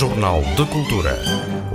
Jornal 0.00 0.40
de 0.56 0.64
Cultura. 0.64 1.14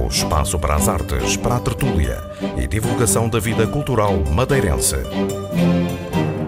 O 0.03 0.07
espaço 0.07 0.57
para 0.57 0.73
as 0.73 0.89
artes, 0.89 1.37
para 1.37 1.57
a 1.57 1.59
tertúlia 1.59 2.17
e 2.57 2.65
divulgação 2.65 3.29
da 3.29 3.39
vida 3.39 3.67
cultural 3.67 4.17
madeirense. 4.33 4.95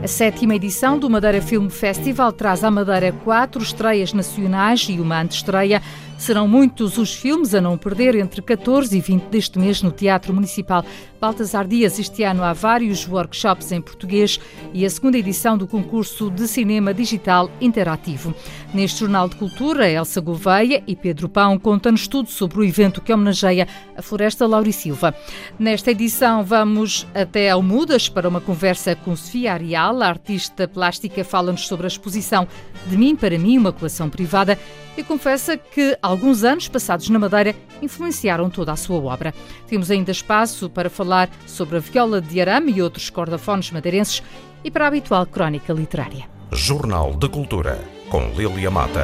A 0.03 0.07
sétima 0.07 0.55
edição 0.55 0.97
do 0.97 1.07
Madeira 1.07 1.39
Film 1.39 1.69
Festival 1.69 2.33
traz 2.33 2.63
à 2.63 2.71
Madeira 2.71 3.11
quatro 3.23 3.61
estreias 3.61 4.11
nacionais 4.11 4.87
e 4.89 4.99
uma 4.99 5.21
antestreia. 5.21 5.79
Serão 6.17 6.47
muitos 6.47 6.97
os 6.97 7.13
filmes 7.13 7.53
a 7.53 7.61
não 7.61 7.77
perder 7.77 8.15
entre 8.15 8.41
14 8.41 8.97
e 8.97 8.99
20 8.99 9.25
deste 9.25 9.59
mês 9.59 9.83
no 9.83 9.91
Teatro 9.91 10.33
Municipal 10.33 10.83
Baltasar 11.21 11.67
Dias. 11.67 11.99
Este 11.99 12.23
ano 12.23 12.43
há 12.43 12.53
vários 12.53 13.07
workshops 13.07 13.71
em 13.71 13.79
português 13.79 14.39
e 14.73 14.83
a 14.83 14.89
segunda 14.89 15.17
edição 15.17 15.57
do 15.57 15.67
concurso 15.67 16.31
de 16.31 16.47
cinema 16.47 16.91
digital 16.91 17.51
interativo. 17.61 18.33
Neste 18.73 19.01
Jornal 19.01 19.29
de 19.29 19.35
Cultura, 19.35 19.89
Elsa 19.89 20.19
Gouveia 20.19 20.83
e 20.87 20.95
Pedro 20.95 21.29
Pão 21.29 21.57
contam-nos 21.59 22.07
tudo 22.07 22.29
sobre 22.29 22.59
o 22.59 22.63
evento 22.63 22.99
que 22.99 23.13
homenageia 23.13 23.67
a 23.95 24.01
Floresta 24.01 24.47
Lauri 24.47 24.73
Silva. 24.73 25.15
Nesta 25.57 25.91
edição 25.91 26.43
vamos 26.43 27.07
até 27.13 27.51
ao 27.51 27.61
Mudas 27.61 28.09
para 28.09 28.27
uma 28.27 28.41
conversa 28.41 28.95
com 28.95 29.15
Sofia 29.15 29.53
Arial, 29.53 30.01
a 30.01 30.07
artista 30.07 30.67
plástica, 30.67 31.23
fala-nos 31.23 31.67
sobre 31.67 31.85
a 31.85 31.87
exposição 31.87 32.47
De 32.87 32.97
Mim 32.97 33.15
para 33.15 33.37
Mim, 33.37 33.59
uma 33.59 33.71
coleção 33.71 34.09
privada 34.09 34.57
e 34.97 35.03
confessa 35.03 35.55
que 35.55 35.97
alguns 36.07 36.43
anos 36.43 36.67
passados 36.67 37.09
na 37.09 37.19
Madeira 37.19 37.55
influenciaram 37.81 38.49
toda 38.49 38.71
a 38.71 38.75
sua 38.75 38.97
obra. 38.97 39.33
Temos 39.67 39.91
ainda 39.91 40.11
espaço 40.11 40.69
para 40.69 40.89
falar 40.89 41.29
sobre 41.45 41.77
a 41.77 41.79
viola 41.79 42.21
de 42.21 42.39
arame 42.39 42.73
e 42.73 42.81
outros 42.81 43.09
cordafones 43.09 43.71
madeirenses 43.71 44.23
e 44.63 44.71
para 44.71 44.85
a 44.85 44.87
habitual 44.87 45.25
crónica 45.25 45.73
literária. 45.73 46.29
Jornal 46.51 47.13
de 47.13 47.27
Cultura, 47.27 47.83
com 48.09 48.29
Lilia 48.29 48.71
Mata. 48.71 49.03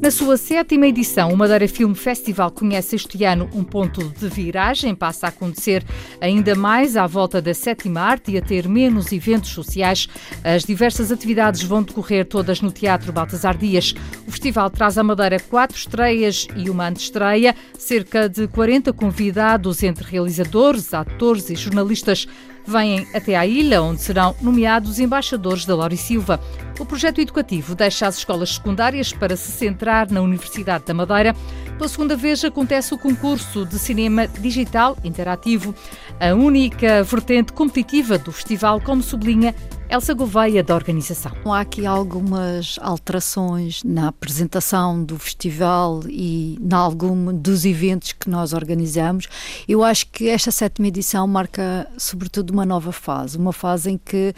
Na 0.00 0.10
sua 0.10 0.38
sétima 0.38 0.86
edição, 0.86 1.30
o 1.30 1.36
Madeira 1.36 1.68
Film 1.68 1.92
Festival 1.92 2.50
conhece 2.50 2.96
este 2.96 3.22
ano 3.22 3.50
um 3.52 3.62
ponto 3.62 4.02
de 4.02 4.28
viragem, 4.30 4.94
passa 4.94 5.26
a 5.26 5.28
acontecer 5.28 5.84
ainda 6.18 6.54
mais 6.54 6.96
à 6.96 7.06
volta 7.06 7.42
da 7.42 7.52
sétima 7.52 8.00
arte 8.00 8.30
e 8.30 8.38
a 8.38 8.40
ter 8.40 8.66
menos 8.66 9.12
eventos 9.12 9.50
sociais. 9.50 10.08
As 10.42 10.64
diversas 10.64 11.12
atividades 11.12 11.62
vão 11.62 11.82
decorrer 11.82 12.24
todas 12.24 12.62
no 12.62 12.72
Teatro 12.72 13.12
Baltasar 13.12 13.58
Dias. 13.58 13.94
O 14.26 14.30
festival 14.30 14.70
traz 14.70 14.96
à 14.96 15.02
Madeira 15.02 15.38
quatro 15.38 15.76
estreias 15.76 16.48
e 16.56 16.70
uma 16.70 16.88
antestreia, 16.88 17.54
cerca 17.78 18.26
de 18.26 18.48
40 18.48 18.94
convidados 18.94 19.82
entre 19.82 20.10
realizadores, 20.10 20.94
atores 20.94 21.50
e 21.50 21.54
jornalistas 21.54 22.26
vêm 22.66 23.06
até 23.14 23.36
à 23.36 23.46
ilha, 23.46 23.82
onde 23.82 24.00
serão 24.00 24.34
nomeados 24.40 24.98
embaixadores 24.98 25.66
da 25.66 25.74
Lori 25.74 25.96
Silva. 25.96 26.40
O 26.80 26.86
projeto 26.86 27.20
educativo 27.20 27.74
deixa 27.74 28.06
as 28.06 28.16
escolas 28.16 28.54
secundárias 28.54 29.12
para 29.12 29.36
se 29.36 29.52
centrar 29.52 30.10
na 30.10 30.22
Universidade 30.22 30.86
da 30.86 30.94
Madeira. 30.94 31.36
Pela 31.76 31.86
segunda 31.86 32.16
vez 32.16 32.42
acontece 32.42 32.94
o 32.94 32.98
concurso 32.98 33.66
de 33.66 33.78
cinema 33.78 34.26
digital 34.26 34.96
interativo, 35.04 35.74
a 36.18 36.34
única 36.34 37.04
vertente 37.04 37.52
competitiva 37.52 38.16
do 38.16 38.32
festival, 38.32 38.80
como 38.80 39.02
sublinha 39.02 39.54
Elsa 39.90 40.14
Gouveia, 40.14 40.64
da 40.64 40.74
organização. 40.74 41.32
Há 41.44 41.60
aqui 41.60 41.84
algumas 41.84 42.78
alterações 42.80 43.84
na 43.84 44.08
apresentação 44.08 45.04
do 45.04 45.18
festival 45.18 46.00
e 46.08 46.58
em 46.58 46.74
algum 46.74 47.36
dos 47.36 47.66
eventos 47.66 48.12
que 48.12 48.30
nós 48.30 48.54
organizamos. 48.54 49.28
Eu 49.68 49.84
acho 49.84 50.06
que 50.06 50.30
esta 50.30 50.50
sétima 50.50 50.88
edição 50.88 51.26
marca, 51.26 51.86
sobretudo, 51.98 52.54
uma 52.54 52.64
nova 52.64 52.90
fase, 52.90 53.36
uma 53.36 53.52
fase 53.52 53.90
em 53.90 53.98
que 53.98 54.34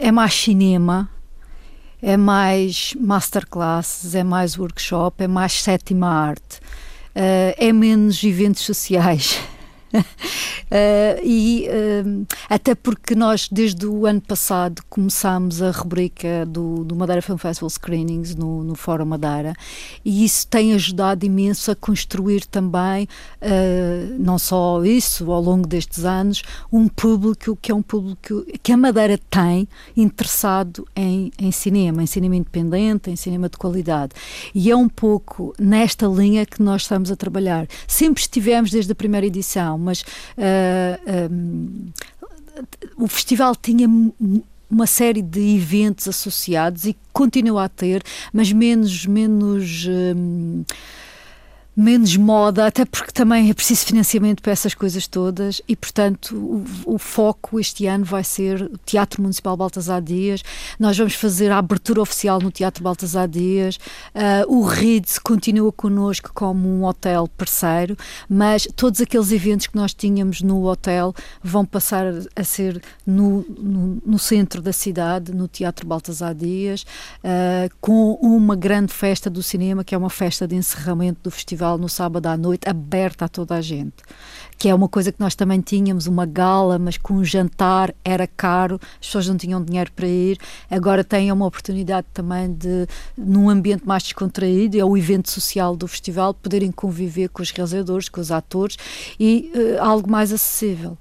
é 0.00 0.10
mais 0.12 0.34
cinema, 0.34 1.08
é 2.02 2.16
mais 2.16 2.94
masterclasses, 2.98 4.14
é 4.14 4.24
mais 4.24 4.58
workshop, 4.58 5.22
é 5.22 5.28
mais 5.28 5.52
sétima 5.52 6.08
arte, 6.08 6.58
uh, 7.14 7.54
é 7.56 7.72
menos 7.72 8.22
eventos 8.24 8.62
sociais. 8.62 9.38
uh, 9.94 11.20
e 11.24 11.68
uh, 11.68 12.26
até 12.48 12.74
porque 12.74 13.14
nós 13.14 13.48
desde 13.50 13.86
o 13.86 14.06
ano 14.06 14.20
passado 14.20 14.82
começámos 14.88 15.62
a 15.62 15.70
rubrica 15.70 16.46
do, 16.46 16.84
do 16.84 16.94
Madeira 16.94 17.22
Film 17.22 17.38
Festival 17.38 17.70
Screenings 17.70 18.34
no, 18.34 18.62
no 18.62 18.74
Fórum 18.74 19.04
Madeira 19.04 19.54
e 20.04 20.24
isso 20.24 20.46
tem 20.46 20.74
ajudado 20.74 21.24
imenso 21.24 21.70
a 21.70 21.76
construir 21.76 22.46
também 22.46 23.08
uh, 23.42 24.16
não 24.18 24.38
só 24.38 24.84
isso 24.84 25.30
ao 25.32 25.42
longo 25.42 25.66
destes 25.66 26.04
anos 26.04 26.42
um 26.72 26.88
público 26.88 27.56
que 27.60 27.72
é 27.72 27.74
um 27.74 27.82
público 27.82 28.44
que 28.62 28.72
a 28.72 28.76
Madeira 28.76 29.18
tem 29.30 29.68
interessado 29.96 30.86
em, 30.94 31.32
em 31.38 31.50
cinema, 31.50 32.02
em 32.02 32.06
cinema 32.06 32.36
independente, 32.36 33.10
em 33.10 33.16
cinema 33.16 33.48
de 33.48 33.56
qualidade 33.56 34.12
e 34.54 34.70
é 34.70 34.76
um 34.76 34.88
pouco 34.88 35.54
nesta 35.58 36.06
linha 36.06 36.46
que 36.46 36.62
nós 36.62 36.82
estamos 36.82 37.10
a 37.10 37.16
trabalhar. 37.16 37.66
Sempre 37.86 38.20
estivemos 38.20 38.70
desde 38.70 38.92
a 38.92 38.94
primeira 38.94 39.26
edição 39.26 39.78
mas 39.80 40.02
uh, 40.02 40.04
ah, 41.06 41.28
um, 41.30 41.86
o 42.96 43.08
festival 43.08 43.56
tinha 43.56 43.88
uma 44.70 44.86
série 44.86 45.22
de 45.22 45.56
eventos 45.56 46.06
associados 46.06 46.84
e 46.84 46.96
continua 47.12 47.64
a 47.64 47.68
ter, 47.68 48.02
mas 48.32 48.52
menos 48.52 49.04
menos 49.06 49.86
um, 49.88 50.64
menos 51.76 52.16
moda, 52.16 52.66
até 52.66 52.84
porque 52.84 53.12
também 53.12 53.48
é 53.48 53.54
preciso 53.54 53.86
financiamento 53.86 54.42
para 54.42 54.52
essas 54.52 54.74
coisas 54.74 55.06
todas 55.06 55.62
e, 55.68 55.76
portanto, 55.76 56.36
o, 56.36 56.94
o, 56.94 56.98
foco 56.98 57.60
este 57.60 57.86
ano 57.86 58.04
vai 58.04 58.24
ser 58.24 58.62
o 58.62 58.78
Teatro 58.78 59.22
Municipal 59.22 59.56
Baltasar 59.56 60.02
Dias. 60.02 60.42
Nós 60.78 60.98
vamos 60.98 61.14
fazer 61.14 61.50
a 61.50 61.58
abertura 61.58 62.02
oficial 62.02 62.40
no 62.40 62.50
Teatro 62.50 62.82
Baltasar 62.82 63.28
Dias. 63.28 63.76
Uh, 64.14 64.58
o 64.58 64.64
RIDS 64.64 65.18
continua 65.18 65.70
connosco 65.70 66.32
como 66.34 66.68
um 66.68 66.84
hotel 66.84 67.28
parceiro, 67.28 67.96
mas 68.28 68.66
todos 68.74 69.00
aqueles 69.00 69.30
eventos 69.30 69.68
que 69.68 69.76
nós 69.76 69.94
tínhamos 69.94 70.42
no 70.42 70.64
hotel 70.66 71.14
vão 71.42 71.64
passar 71.64 72.06
a 72.34 72.44
ser 72.44 72.82
no, 73.06 73.44
no, 73.58 74.02
no 74.04 74.18
centro 74.18 74.60
da 74.60 74.72
cidade, 74.72 75.32
no 75.32 75.46
Teatro 75.46 75.86
Baltasar 75.86 76.34
Dias, 76.34 76.82
uh, 77.22 77.72
com 77.80 78.14
uma 78.14 78.56
grande 78.56 78.92
festa 78.92 79.30
do 79.30 79.42
cinema, 79.42 79.84
que 79.84 79.94
é 79.94 79.98
uma 79.98 80.10
festa 80.10 80.48
de 80.48 80.56
encerramento 80.56 81.20
do 81.22 81.30
festival 81.30 81.59
festival 81.60 81.78
no 81.78 81.88
sábado 81.88 82.26
à 82.26 82.36
noite, 82.36 82.68
aberta 82.68 83.26
a 83.26 83.28
toda 83.28 83.54
a 83.54 83.60
gente. 83.60 83.96
Que 84.58 84.68
é 84.68 84.74
uma 84.74 84.88
coisa 84.88 85.12
que 85.12 85.20
nós 85.20 85.34
também 85.34 85.60
tínhamos, 85.60 86.06
uma 86.06 86.26
gala, 86.26 86.78
mas 86.78 86.96
com 86.96 87.14
um 87.14 87.24
jantar 87.24 87.94
era 88.04 88.26
caro, 88.26 88.80
as 89.00 89.06
pessoas 89.06 89.28
não 89.28 89.36
tinham 89.36 89.62
dinheiro 89.62 89.92
para 89.92 90.06
ir. 90.06 90.38
Agora 90.70 91.04
têm 91.04 91.30
uma 91.30 91.46
oportunidade 91.46 92.06
também 92.12 92.52
de, 92.52 92.86
num 93.16 93.48
ambiente 93.48 93.86
mais 93.86 94.02
descontraído, 94.02 94.78
é 94.78 94.84
o 94.84 94.96
evento 94.96 95.30
social 95.30 95.76
do 95.76 95.86
festival, 95.86 96.34
poderem 96.34 96.72
conviver 96.72 97.28
com 97.28 97.42
os 97.42 97.50
realizadores, 97.50 98.08
com 98.08 98.20
os 98.20 98.32
atores 98.32 98.76
e 99.18 99.52
uh, 99.54 99.82
algo 99.82 100.10
mais 100.10 100.32
acessível. 100.32 100.96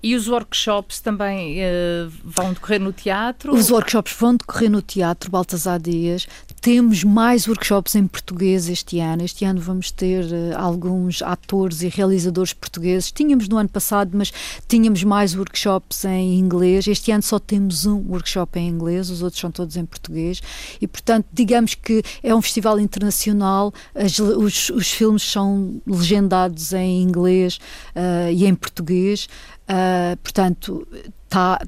E 0.00 0.14
os 0.14 0.28
workshops 0.28 1.00
também 1.00 1.58
uh, 1.58 2.12
vão 2.22 2.52
decorrer 2.52 2.80
no 2.80 2.92
teatro? 2.92 3.52
Os 3.52 3.68
workshops 3.68 4.14
vão 4.16 4.36
decorrer 4.36 4.70
no 4.70 4.80
teatro 4.80 5.28
Baltasar 5.28 5.80
Dias. 5.80 6.28
Temos 6.68 7.02
mais 7.02 7.48
workshops 7.48 7.94
em 7.94 8.06
português 8.06 8.68
este 8.68 9.00
ano. 9.00 9.24
Este 9.24 9.42
ano 9.46 9.58
vamos 9.58 9.90
ter 9.90 10.22
uh, 10.26 10.54
alguns 10.54 11.22
atores 11.22 11.80
e 11.80 11.88
realizadores 11.88 12.52
portugueses. 12.52 13.10
Tínhamos 13.10 13.48
no 13.48 13.56
ano 13.56 13.70
passado, 13.70 14.10
mas 14.12 14.30
tínhamos 14.68 15.02
mais 15.02 15.34
workshops 15.34 16.04
em 16.04 16.38
inglês. 16.38 16.86
Este 16.86 17.10
ano 17.10 17.22
só 17.22 17.38
temos 17.38 17.86
um 17.86 18.04
workshop 18.10 18.58
em 18.58 18.68
inglês, 18.68 19.08
os 19.08 19.22
outros 19.22 19.40
são 19.40 19.50
todos 19.50 19.78
em 19.78 19.86
português. 19.86 20.42
E, 20.78 20.86
portanto, 20.86 21.24
digamos 21.32 21.74
que 21.74 22.02
é 22.22 22.34
um 22.34 22.42
festival 22.42 22.78
internacional. 22.78 23.72
As, 23.94 24.18
os, 24.18 24.68
os 24.68 24.92
filmes 24.92 25.22
são 25.22 25.80
legendados 25.86 26.74
em 26.74 27.00
inglês 27.00 27.58
uh, 27.96 28.30
e 28.30 28.44
em 28.44 28.54
português. 28.54 29.26
Uh, 29.62 30.18
portanto, 30.18 30.86
está 31.24 31.60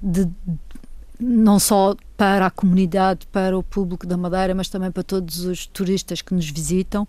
não 1.18 1.58
só 1.58 1.94
para 2.20 2.44
a 2.44 2.50
comunidade, 2.50 3.26
para 3.28 3.56
o 3.56 3.62
público 3.62 4.06
da 4.06 4.14
Madeira, 4.14 4.54
mas 4.54 4.68
também 4.68 4.90
para 4.90 5.02
todos 5.02 5.46
os 5.46 5.66
turistas 5.66 6.20
que 6.20 6.34
nos 6.34 6.50
visitam. 6.50 7.08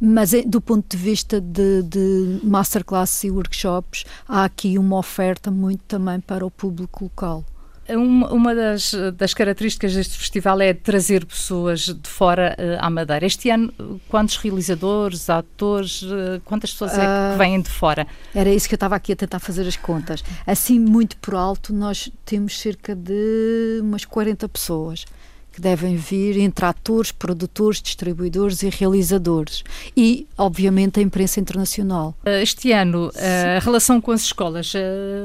Mas 0.00 0.32
do 0.44 0.60
ponto 0.60 0.96
de 0.96 1.00
vista 1.00 1.40
de, 1.40 1.84
de 1.84 2.40
masterclass 2.42 3.22
e 3.22 3.30
workshops, 3.30 4.04
há 4.26 4.42
aqui 4.42 4.76
uma 4.76 4.96
oferta 4.96 5.48
muito 5.48 5.84
também 5.84 6.18
para 6.18 6.44
o 6.44 6.50
público 6.50 7.04
local. 7.04 7.44
Uma, 7.88 8.32
uma 8.32 8.54
das, 8.54 8.94
das, 9.16 9.32
características 9.32 9.94
deste 9.94 10.18
festival 10.18 10.60
é 10.60 10.74
trazer 10.74 11.24
pessoas 11.24 11.86
de 11.86 12.08
fora 12.08 12.54
uh, 12.58 12.84
à 12.84 12.90
Madeira. 12.90 13.24
Este 13.24 13.48
ano, 13.48 13.72
quantos 14.08 14.36
realizadores, 14.36 15.30
atores, 15.30 16.02
uh, 16.02 16.40
quantas 16.44 16.72
pessoas 16.72 16.92
é 16.92 17.00
que 17.00 17.06
ah, 17.06 17.36
vêm 17.38 17.60
de 17.60 17.70
fora? 17.70 18.06
Era 18.34 18.50
isso 18.50 18.68
que 18.68 18.74
eu 18.74 18.76
estava 18.76 18.94
aqui 18.94 19.12
a 19.12 19.16
tentar 19.16 19.38
fazer 19.38 19.66
as 19.66 19.76
contas. 19.76 20.22
Assim, 20.46 20.78
muito 20.78 21.16
por 21.16 21.34
alto, 21.34 21.72
nós 21.72 22.10
temos 22.26 22.58
cerca 22.60 22.94
de 22.94 23.78
umas 23.80 24.04
40 24.04 24.46
pessoas 24.50 25.06
que 25.50 25.60
devem 25.60 25.96
vir 25.96 26.38
entre 26.38 26.66
atores, 26.66 27.10
produtores, 27.10 27.80
distribuidores 27.80 28.62
e 28.62 28.68
realizadores. 28.68 29.64
E, 29.96 30.26
obviamente, 30.36 31.00
a 31.00 31.02
imprensa 31.02 31.40
internacional. 31.40 32.14
Este 32.24 32.70
ano, 32.70 33.10
a 33.16 33.58
relação 33.58 34.00
com 34.00 34.12
as 34.12 34.22
escolas 34.22 34.72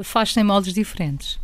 faz-se 0.03 0.39
em 0.39 0.43
moldes 0.43 0.73
diferentes? 0.73 1.37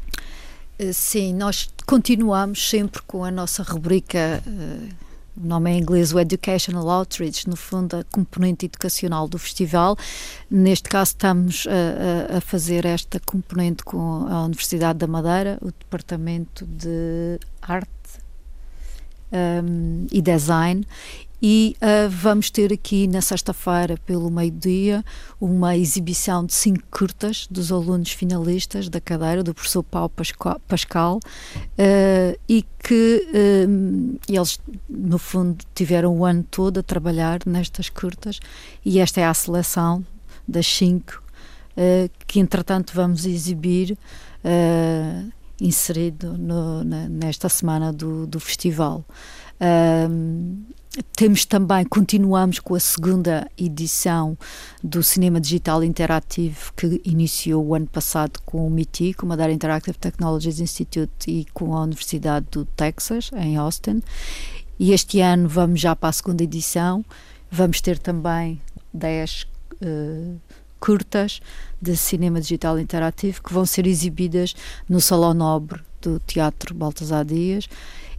Eh, 0.80 0.94
sim, 0.94 1.34
nós 1.34 1.70
continuamos 1.86 2.70
sempre 2.70 3.02
com 3.02 3.26
a 3.26 3.30
nossa 3.30 3.64
rubrica. 3.64 4.42
Uh, 4.48 4.90
o 5.36 5.46
nome 5.46 5.72
é 5.72 5.74
em 5.74 5.82
inglês, 5.82 6.14
o 6.14 6.20
Educational 6.20 6.90
Outreach, 6.90 7.50
no 7.50 7.56
fundo, 7.58 7.98
a 7.98 8.04
componente 8.06 8.66
educacional 8.66 9.28
do 9.28 9.38
festival. 9.38 9.98
Neste 10.50 10.88
caso, 10.88 11.12
estamos 11.12 11.68
a, 11.68 12.38
a, 12.38 12.42
fazer 12.42 12.86
esta 12.86 13.20
componente 13.20 13.84
com 13.84 14.26
a 14.28 14.44
Universidade 14.44 15.00
da 15.00 15.08
Madeira, 15.08 15.58
o 15.62 15.68
Departamento 15.68 16.66
de 16.66 17.40
Arte 17.62 17.90
um, 19.32 20.08
e 20.12 20.22
Design, 20.22 20.86
e 21.42 21.76
uh, 21.82 22.10
vamos 22.10 22.50
ter 22.50 22.74
aqui 22.74 23.08
na 23.08 23.22
sexta-feira, 23.22 23.98
pelo 24.06 24.30
meio-dia, 24.30 25.04
uma 25.40 25.78
exibição 25.78 26.46
de 26.46 26.54
cinco 26.54 26.84
curtas 26.92 27.48
dos 27.50 27.72
alunos 27.72 28.12
finalistas 28.12 28.90
da 28.90 29.00
cadeira, 29.00 29.42
do 29.42 29.54
professor 29.54 29.84
Paulo 29.84 30.12
Pascal, 30.68 31.20
uh, 31.20 32.40
e 32.48 32.66
que 32.84 33.26
uh, 33.30 34.20
eles, 34.28 34.60
no 34.90 35.18
fundo, 35.18 35.64
tiveram 35.74 36.18
o 36.18 36.26
ano 36.26 36.46
todo 36.50 36.82
a 36.82 36.84
trabalhar 36.84 37.40
nestas 37.46 37.90
curtas, 37.90 38.40
e 38.84 39.00
esta 39.00 39.22
é 39.22 39.26
a 39.26 39.34
seleção 39.34 40.06
das 40.48 40.68
cinco 40.68 41.24
que, 42.28 42.42
entretanto, 42.42 42.92
vamos 42.94 43.26
exibir. 43.26 43.98
inserido 45.62 46.38
no, 46.38 46.84
na, 46.84 47.08
nesta 47.08 47.48
semana 47.48 47.94
do, 47.94 48.28
do 48.28 48.38
festival. 48.38 49.06
Temos 51.16 51.46
também, 51.46 51.86
continuamos 51.86 52.58
com 52.58 52.74
a 52.74 52.80
segunda 52.80 53.48
edição 53.56 54.36
do 54.84 55.04
Cinema 55.04 55.40
Digital 55.40 55.84
Interativo 55.84 56.74
que 56.76 57.00
iniciou 57.06 57.64
o 57.64 57.76
ano 57.76 57.86
passado 57.86 58.40
com 58.44 58.66
o 58.66 58.72
MIT, 58.72 59.14
com 59.14 59.28
o 59.28 59.30
Madeira 59.30 59.54
Interactive 59.54 59.96
Technologies 59.96 60.60
Institute 60.60 61.30
e 61.30 61.46
com 61.54 61.76
a 61.76 61.84
Universidade 61.84 62.48
do 62.50 62.66
Texas, 62.66 63.30
em 63.36 63.56
Austin. 63.56 64.02
E 64.80 64.92
este 64.92 65.22
ano 65.22 65.48
vamos 65.48 65.80
já 65.80 65.96
para 65.96 66.10
a 66.10 66.14
segunda 66.14 66.44
edição. 66.44 67.06
Vamos 67.52 67.82
ter 67.82 68.00
também 68.00 68.60
10 68.92 69.46
uh, 69.84 70.42
curtas 70.80 71.40
de 71.80 71.96
cinema 71.96 72.42
digital 72.42 72.80
interativo 72.80 73.44
que 73.44 73.54
vão 73.54 73.66
ser 73.66 73.86
exibidas 73.86 74.56
no 74.90 75.00
Salão 75.00 75.36
Nobre 75.36 75.84
do 76.02 76.20
Teatro 76.20 76.74
Baltasar 76.74 77.26
Dias 77.26 77.68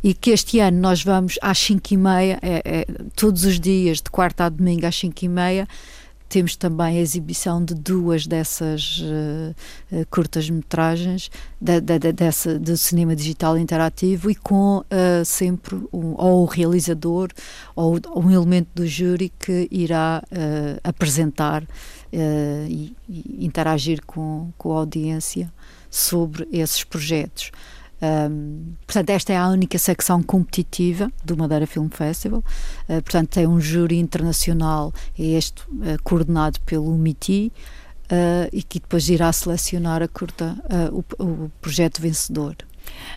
e 0.02 0.14
que 0.14 0.30
este 0.30 0.58
ano 0.60 0.78
nós 0.78 1.02
vamos 1.02 1.38
às 1.42 1.58
5 1.58 1.92
e 1.92 1.96
meia, 1.96 2.38
é, 2.40 2.62
é, 2.64 2.86
todos 3.14 3.44
os 3.44 3.60
dias, 3.60 3.98
de 3.98 4.10
quarta 4.10 4.44
a 4.44 4.48
domingo 4.48 4.86
às 4.86 4.96
5 4.96 5.24
e 5.24 5.28
meia, 5.28 5.68
temos 6.30 6.54
também 6.54 6.96
a 6.96 7.00
exibição 7.00 7.62
de 7.62 7.74
duas 7.74 8.24
dessas 8.24 9.00
uh, 9.00 9.54
uh, 9.90 10.06
curtas-metragens 10.08 11.28
da, 11.60 11.80
da, 11.80 11.98
dessa, 11.98 12.56
do 12.56 12.76
cinema 12.76 13.16
digital 13.16 13.58
interativo 13.58 14.30
e 14.30 14.36
com 14.36 14.78
uh, 14.78 15.24
sempre 15.24 15.74
um, 15.92 16.14
ou 16.16 16.42
o 16.42 16.44
realizador 16.44 17.30
ou 17.74 17.98
um 18.14 18.30
elemento 18.30 18.68
do 18.76 18.86
júri 18.86 19.32
que 19.40 19.66
irá 19.72 20.22
apresentar 20.84 21.64
e, 22.12 22.94
e, 23.08 23.44
interagir 23.44 24.00
com, 24.06 24.52
com 24.56 24.72
a 24.72 24.80
audiência 24.80 25.52
sobre 25.90 26.48
esses 26.52 26.84
projetos. 26.84 27.50
Um, 28.02 28.72
portanto, 28.86 29.10
esta 29.10 29.32
é 29.32 29.36
a 29.36 29.48
única 29.48 29.78
secção 29.78 30.22
competitiva 30.22 31.12
do 31.22 31.36
Madeira 31.36 31.66
Film 31.66 31.88
Festival. 31.88 32.40
Uh, 32.88 33.02
portanto, 33.02 33.28
tem 33.28 33.46
um 33.46 33.60
júri 33.60 33.98
internacional, 33.98 34.92
é 35.18 35.22
este 35.22 35.62
uh, 35.62 36.02
coordenado 36.02 36.58
pelo 36.60 36.96
MITI, 36.96 37.52
uh, 38.06 38.48
e 38.52 38.62
que 38.62 38.80
depois 38.80 39.08
irá 39.08 39.30
selecionar 39.32 40.02
a 40.02 40.08
curta, 40.08 40.56
o, 40.92 41.04
o, 41.22 41.50
projeto 41.60 42.00
vencedor. 42.00 42.56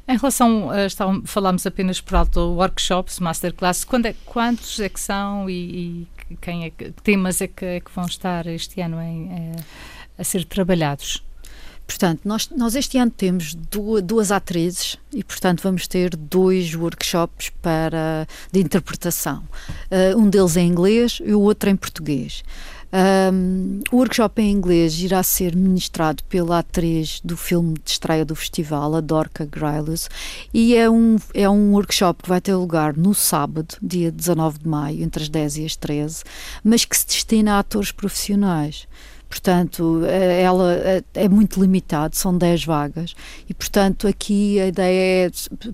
Em 0.08 0.18
relação, 0.18 0.70
a, 0.70 0.90
falámos 1.25 1.66
apenas 1.66 2.02
por 2.02 2.16
alto 2.16 2.40
workshops, 2.40 3.20
masterclass, 3.20 3.88
é, 4.06 4.14
quantos 4.25 4.80
é 4.80 4.90
que 4.90 5.00
são 5.00 5.50
e, 5.50 6.08
e 6.30 6.36
quem 6.42 6.66
é 6.66 6.70
que, 6.70 6.92
temas 7.04 7.42
é 7.42 7.48
que, 7.48 7.66
é 7.66 7.80
que, 7.80 7.92
vão 7.92 8.06
estar 8.06 8.46
este 8.48 8.81
ano 8.81 9.02
em, 9.02 9.31
é, 9.31 9.56
a 10.18 10.24
ser 10.24 10.44
trabalhados? 10.44 11.24
Portanto, 11.86 12.22
nós, 12.26 12.50
nós 12.50 12.76
este 12.76 12.98
ano 12.98 13.12
temos 13.12 13.54
duas, 13.54 14.02
duas 14.02 14.32
atrizes 14.32 14.98
e, 15.14 15.24
portanto, 15.24 15.62
vamos 15.62 15.88
ter 15.88 16.16
dois 16.16 16.74
workshops 16.74 17.52
para, 17.62 18.28
de 18.52 18.60
interpretação. 18.60 19.44
Uh, 19.92 20.18
um 20.18 20.30
deles 20.30 20.58
em 20.58 20.68
inglês 20.68 21.20
e 21.24 21.34
o 21.34 21.42
outro 21.42 21.70
em 21.70 21.76
português. 21.76 22.44
Um, 22.94 23.80
o 23.92 23.98
workshop 23.98 24.40
em 24.40 24.52
inglês 24.52 25.00
irá 25.00 25.24
ser 25.24 25.56
ministrado 25.56 26.24
pela 26.26 26.60
atriz 26.60 27.20
do 27.24 27.36
filme 27.36 27.74
de 27.84 27.90
estreia 27.90 28.24
do 28.24 28.36
festival, 28.36 28.96
a 28.96 29.02
Dorca 29.02 29.48
Grilus, 29.48 30.08
e 30.54 30.76
é 30.76 30.88
um, 30.88 31.18
é 31.34 31.50
um 31.50 31.72
workshop 31.72 32.22
que 32.22 32.30
vai 32.30 32.40
ter 32.40 32.54
lugar 32.54 32.96
no 32.96 33.16
sábado, 33.16 33.76
dia 33.82 34.12
19 34.12 34.60
de 34.60 34.68
maio, 34.68 35.04
entre 35.04 35.24
as 35.24 35.30
10 35.30 35.58
e 35.58 35.66
as 35.66 35.76
13, 35.76 36.24
mas 36.64 36.86
que 36.86 36.96
se 36.96 37.08
destina 37.08 37.56
a 37.56 37.60
atores 37.60 37.92
profissionais. 37.92 38.88
Portanto, 39.34 40.04
eh, 40.06 40.44
ela 40.44 40.74
eh, 40.76 41.04
é 41.16 41.28
muito 41.28 41.60
limitado, 41.60 42.16
são 42.16 42.38
10 42.38 42.66
vagas. 42.66 43.16
E, 43.50 43.54
portanto, 43.54 44.08
aqui 44.08 44.60
a 44.60 44.68
ideia 44.68 45.28
é 45.28 45.32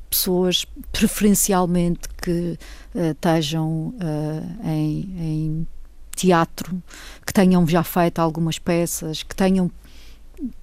pessoas 0.10 0.66
preferencialmente 0.94 2.08
que 2.22 2.58
uh, 2.96 3.12
estejam 3.12 3.94
uh, 3.98 4.66
em, 4.66 5.14
em 5.20 5.68
teatro, 6.16 6.82
que 7.28 7.34
tenham 7.34 7.68
já 7.68 7.84
feito 7.84 8.20
algumas 8.20 8.58
peças, 8.58 9.24
que 9.24 9.36
tenham 9.36 9.70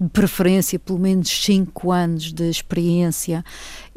de 0.01 0.09
preferência 0.09 0.79
pelo 0.79 0.97
menos 0.97 1.29
5 1.29 1.91
anos 1.91 2.33
de 2.33 2.49
experiência. 2.49 3.45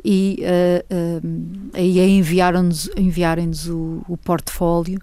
E 0.04 0.42
uh, 0.42 1.24
uh, 1.24 1.70
aí 1.72 1.98
enviaram-nos 2.18 2.90
enviarem 2.98 3.50
o, 3.66 4.02
o 4.06 4.18
portfólio 4.18 5.00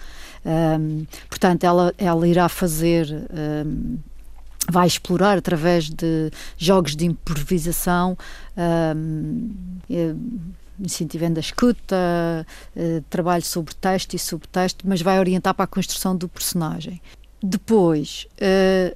Um, 0.45 1.07
portanto, 1.27 1.63
ela, 1.63 1.91
ela 1.97 2.27
irá 2.27 2.47
fazer. 2.47 3.27
Um, 3.33 3.97
vai 4.69 4.85
explorar 4.85 5.39
através 5.39 5.89
de 5.89 6.29
jogos 6.55 6.95
de 6.95 7.05
improvisação, 7.05 8.15
um, 8.95 9.49
incentivando 10.79 11.39
a 11.39 11.41
escuta, 11.41 12.45
uh, 12.75 13.01
trabalho 13.09 13.43
sobre 13.43 13.73
texto 13.73 14.13
e 14.13 14.19
subtexto, 14.19 14.87
mas 14.87 15.01
vai 15.01 15.17
orientar 15.17 15.55
para 15.55 15.65
a 15.65 15.67
construção 15.67 16.15
do 16.15 16.29
personagem. 16.29 17.01
Depois, 17.41 18.27
uh, 18.35 18.95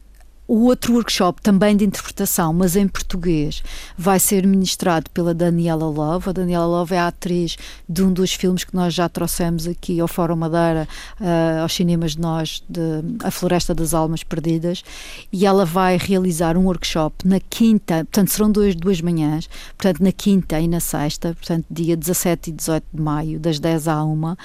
o 0.50 0.64
outro 0.64 0.96
workshop, 0.96 1.44
também 1.44 1.78
de 1.78 1.86
interpretação, 1.86 2.52
mas 2.52 2.76
em 2.76 2.88
português, 2.88 3.62
vai 3.96 4.20
ser 4.20 4.48
ministrado 4.48 5.08
pela 5.12 5.32
Daniela 5.32 5.86
Love. 5.86 6.32
A 6.32 6.34
Daniela 6.34 6.66
Love 6.66 6.96
é 6.96 6.98
a 6.98 7.08
atriz 7.08 7.56
de 7.88 8.02
um 8.02 8.12
dos 8.12 8.34
filmes 8.34 8.64
que 8.64 8.76
nós 8.76 8.92
já 8.92 9.08
trouxemos 9.08 9.68
aqui 9.68 10.00
ao 10.00 10.08
Fórum 10.08 10.36
Madeira, 10.36 10.88
uh, 11.22 11.62
aos 11.62 11.76
cinemas 11.76 12.14
de 12.14 12.22
nós, 12.22 12.64
de 12.68 12.82
A 13.24 13.30
Floresta 13.30 13.76
das 13.76 13.94
Almas 13.94 14.24
Perdidas, 14.24 14.84
e 15.32 15.46
ela 15.46 15.66
vai 15.66 15.98
realizar 15.98 16.58
um 16.58 16.66
workshop 16.66 17.28
na 17.28 17.40
quinta, 17.40 17.98
portanto 18.06 18.30
serão 18.30 18.52
duas, 18.52 18.74
duas 18.74 19.02
manhãs, 19.02 19.48
portanto 19.78 20.04
na 20.04 20.12
quinta 20.12 20.60
e 20.60 20.68
na 20.68 20.80
sexta, 20.80 21.36
portanto 21.36 21.68
dia 21.70 21.96
17 21.96 22.50
e 22.50 22.54
18 22.54 22.86
de 22.92 23.00
maio, 23.00 23.40
das 23.40 23.60
10 23.60 23.88
à 23.88 24.04
1, 24.04 24.36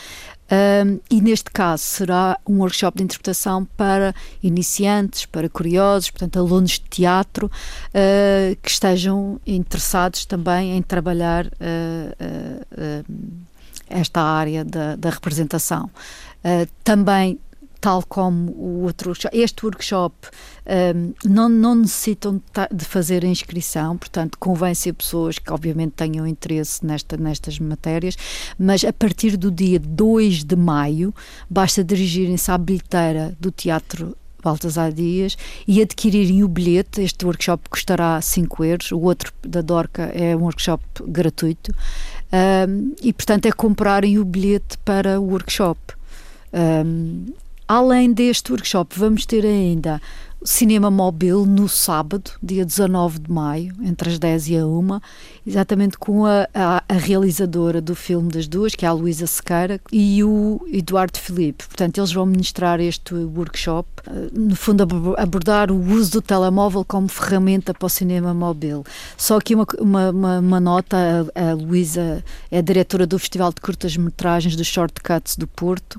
um, 0.50 1.00
e 1.10 1.20
neste 1.22 1.50
caso 1.50 1.82
será 1.82 2.38
um 2.46 2.58
workshop 2.58 2.98
de 2.98 3.04
interpretação 3.04 3.64
para 3.76 4.14
iniciantes, 4.42 5.24
para 5.24 5.48
curiosos, 5.48 6.10
portanto, 6.10 6.38
alunos 6.38 6.72
de 6.72 6.82
teatro 6.82 7.46
uh, 7.46 8.56
que 8.62 8.70
estejam 8.70 9.40
interessados 9.46 10.26
também 10.26 10.76
em 10.76 10.82
trabalhar 10.82 11.46
uh, 11.46 11.50
uh, 12.70 13.04
esta 13.88 14.20
área 14.20 14.64
da, 14.64 14.96
da 14.96 15.10
representação. 15.10 15.90
também 16.82 17.38
tal 17.84 18.02
como 18.02 18.50
o 18.52 18.84
outro 18.84 19.10
workshop. 19.10 19.36
Este 19.36 19.66
workshop 19.66 20.14
um, 20.96 21.12
não, 21.22 21.50
não 21.50 21.74
necessitam 21.74 22.40
de 22.72 22.82
fazer 22.82 23.22
a 23.22 23.28
inscrição, 23.28 23.98
portanto, 23.98 24.38
convém 24.38 24.74
ser 24.74 24.94
pessoas 24.94 25.38
que, 25.38 25.52
obviamente, 25.52 25.92
tenham 25.92 26.26
interesse 26.26 26.84
nesta, 26.84 27.18
nestas 27.18 27.58
matérias, 27.58 28.16
mas 28.58 28.86
a 28.86 28.92
partir 28.92 29.36
do 29.36 29.50
dia 29.50 29.78
2 29.78 30.44
de 30.44 30.56
maio, 30.56 31.14
basta 31.48 31.84
dirigirem-se 31.84 32.50
à 32.50 32.56
bilheteira 32.56 33.36
do 33.38 33.50
Teatro 33.50 34.16
Baltasar 34.42 34.90
Dias 34.90 35.36
e 35.68 35.82
adquirirem 35.82 36.42
o 36.42 36.48
bilhete. 36.48 37.02
Este 37.02 37.26
workshop 37.26 37.68
custará 37.68 38.18
5 38.18 38.64
euros, 38.64 38.92
o 38.92 39.00
outro 39.00 39.30
da 39.42 39.60
Dorca 39.60 40.04
é 40.04 40.34
um 40.34 40.44
workshop 40.44 40.82
gratuito. 41.06 41.70
Um, 42.32 42.94
e, 43.02 43.12
portanto, 43.12 43.44
é 43.44 43.52
comprarem 43.52 44.18
o 44.18 44.24
bilhete 44.24 44.78
para 44.78 45.20
o 45.20 45.24
workshop. 45.24 45.78
Um, 46.50 47.26
Além 47.66 48.12
deste 48.12 48.52
workshop, 48.52 48.98
vamos 48.98 49.24
ter 49.24 49.44
ainda 49.44 50.00
Cinema 50.46 50.90
Móvel 50.90 51.46
no 51.46 51.66
sábado, 51.66 52.32
dia 52.42 52.66
19 52.66 53.18
de 53.18 53.32
maio, 53.32 53.74
entre 53.82 54.10
as 54.10 54.18
10 54.18 54.48
e 54.48 54.58
a 54.58 54.66
1, 54.66 55.00
exatamente 55.46 55.96
com 55.96 56.26
a, 56.26 56.46
a, 56.52 56.84
a 56.86 56.92
realizadora 56.92 57.80
do 57.80 57.94
filme 57.94 58.30
das 58.30 58.46
duas, 58.46 58.74
que 58.74 58.84
é 58.84 58.88
a 58.88 58.92
Luísa 58.92 59.26
Sequeira, 59.26 59.80
e 59.90 60.22
o 60.22 60.60
Eduardo 60.70 61.18
Filipe. 61.18 61.66
Portanto, 61.66 61.96
eles 61.96 62.12
vão 62.12 62.26
ministrar 62.26 62.78
este 62.78 63.14
workshop, 63.14 63.88
eh, 64.06 64.28
no 64.34 64.54
fundo, 64.54 64.86
abordar 65.16 65.72
o 65.72 65.80
uso 65.94 66.12
do 66.12 66.22
telemóvel 66.22 66.84
como 66.84 67.08
ferramenta 67.08 67.72
para 67.72 67.86
o 67.86 67.88
cinema 67.88 68.34
móvel. 68.34 68.84
Só 69.16 69.40
que 69.40 69.54
uma, 69.54 69.66
uma, 69.80 70.10
uma, 70.10 70.38
uma 70.40 70.60
nota: 70.60 71.26
a, 71.34 71.52
a 71.52 71.54
Luísa 71.54 72.22
é 72.50 72.60
diretora 72.60 73.06
do 73.06 73.18
Festival 73.18 73.50
de 73.50 73.62
Curtas-Metragens 73.62 74.56
dos 74.56 74.66
Shortcuts 74.66 75.36
do 75.36 75.46
Porto 75.46 75.98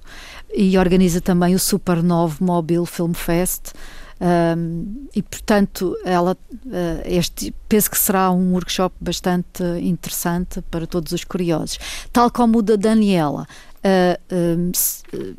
e 0.53 0.77
organiza 0.77 1.19
também 1.19 1.55
o 1.55 1.59
Supernova 1.59 2.37
Mobile 2.39 2.85
Film 2.85 3.13
Fest. 3.13 3.73
Um, 4.17 5.07
e 5.13 5.21
portanto 5.21 5.93
ela 6.05 6.37
uh, 6.53 6.69
este 7.03 7.53
penso 7.67 7.91
que 7.91 7.97
será 7.97 8.31
um 8.31 8.53
workshop 8.53 8.95
bastante 9.01 9.61
interessante 9.81 10.61
para 10.71 10.87
todos 10.87 11.11
os 11.11 11.25
curiosos 11.25 11.77
tal 12.13 12.31
como 12.31 12.59
o 12.59 12.61
da 12.61 12.77
Daniela 12.77 13.45
uh, 13.83 14.33
um, 14.33 14.71
se, 14.73 15.03
uh, 15.13 15.35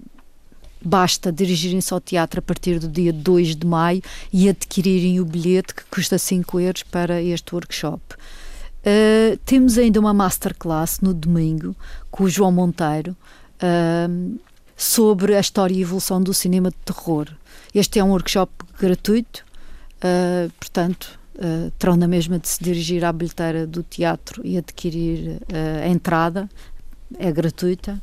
basta 0.84 1.32
dirigirem-se 1.32 1.90
ao 1.94 2.02
teatro 2.02 2.40
a 2.40 2.42
partir 2.42 2.78
do 2.78 2.86
dia 2.86 3.14
2 3.14 3.56
de 3.56 3.66
maio 3.66 4.02
e 4.30 4.46
adquirirem 4.46 5.20
o 5.20 5.24
bilhete 5.24 5.74
que 5.74 5.84
custa 5.86 6.18
5 6.18 6.60
euros 6.60 6.82
para 6.82 7.22
este 7.22 7.54
workshop 7.54 8.02
temos 9.46 9.78
ainda 9.78 9.98
uma 9.98 10.14
masterclass 10.14 11.00
no 11.00 11.12
domingo 11.14 11.74
com 12.08 12.24
o 12.24 12.28
João 12.28 12.52
Monteiro 12.52 13.16
sobre 14.76 15.34
a 15.34 15.40
história 15.40 15.74
e 15.74 15.80
evolução 15.80 16.22
do 16.22 16.32
cinema 16.34 16.70
de 16.70 16.76
terror. 16.84 17.26
Este 17.76 17.98
é 17.98 18.04
um 18.04 18.08
workshop 18.08 18.50
gratuito, 18.80 19.44
uh, 19.98 20.50
portanto, 20.58 21.20
uh, 21.34 21.70
terão 21.72 21.94
na 21.94 22.08
mesma 22.08 22.38
de 22.38 22.48
se 22.48 22.64
dirigir 22.64 23.04
à 23.04 23.12
bilheteira 23.12 23.66
do 23.66 23.82
teatro 23.82 24.40
e 24.42 24.56
adquirir 24.56 25.42
uh, 25.42 25.84
a 25.84 25.86
entrada, 25.86 26.48
é 27.18 27.30
gratuita, 27.30 28.02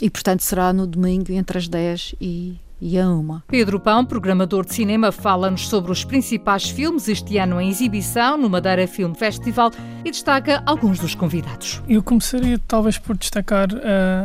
e 0.00 0.08
portanto 0.08 0.40
será 0.40 0.72
no 0.72 0.86
domingo 0.86 1.30
entre 1.32 1.58
as 1.58 1.68
10 1.68 2.14
e 2.20 2.56
e 2.80 2.98
a 2.98 3.08
uma. 3.08 3.44
Pedro 3.46 3.78
Pão, 3.78 4.04
programador 4.04 4.64
de 4.64 4.74
cinema, 4.74 5.12
fala-nos 5.12 5.68
sobre 5.68 5.92
os 5.92 6.04
principais 6.04 6.70
filmes 6.70 7.08
este 7.08 7.36
ano 7.38 7.60
em 7.60 7.68
exibição 7.68 8.36
no 8.36 8.48
Madeira 8.48 8.86
Film 8.86 9.12
Festival 9.12 9.70
e 10.04 10.10
destaca 10.10 10.62
alguns 10.64 10.98
dos 10.98 11.14
convidados. 11.14 11.82
Eu 11.88 12.02
começaria 12.02 12.58
talvez 12.66 12.98
por 12.98 13.16
destacar 13.16 13.68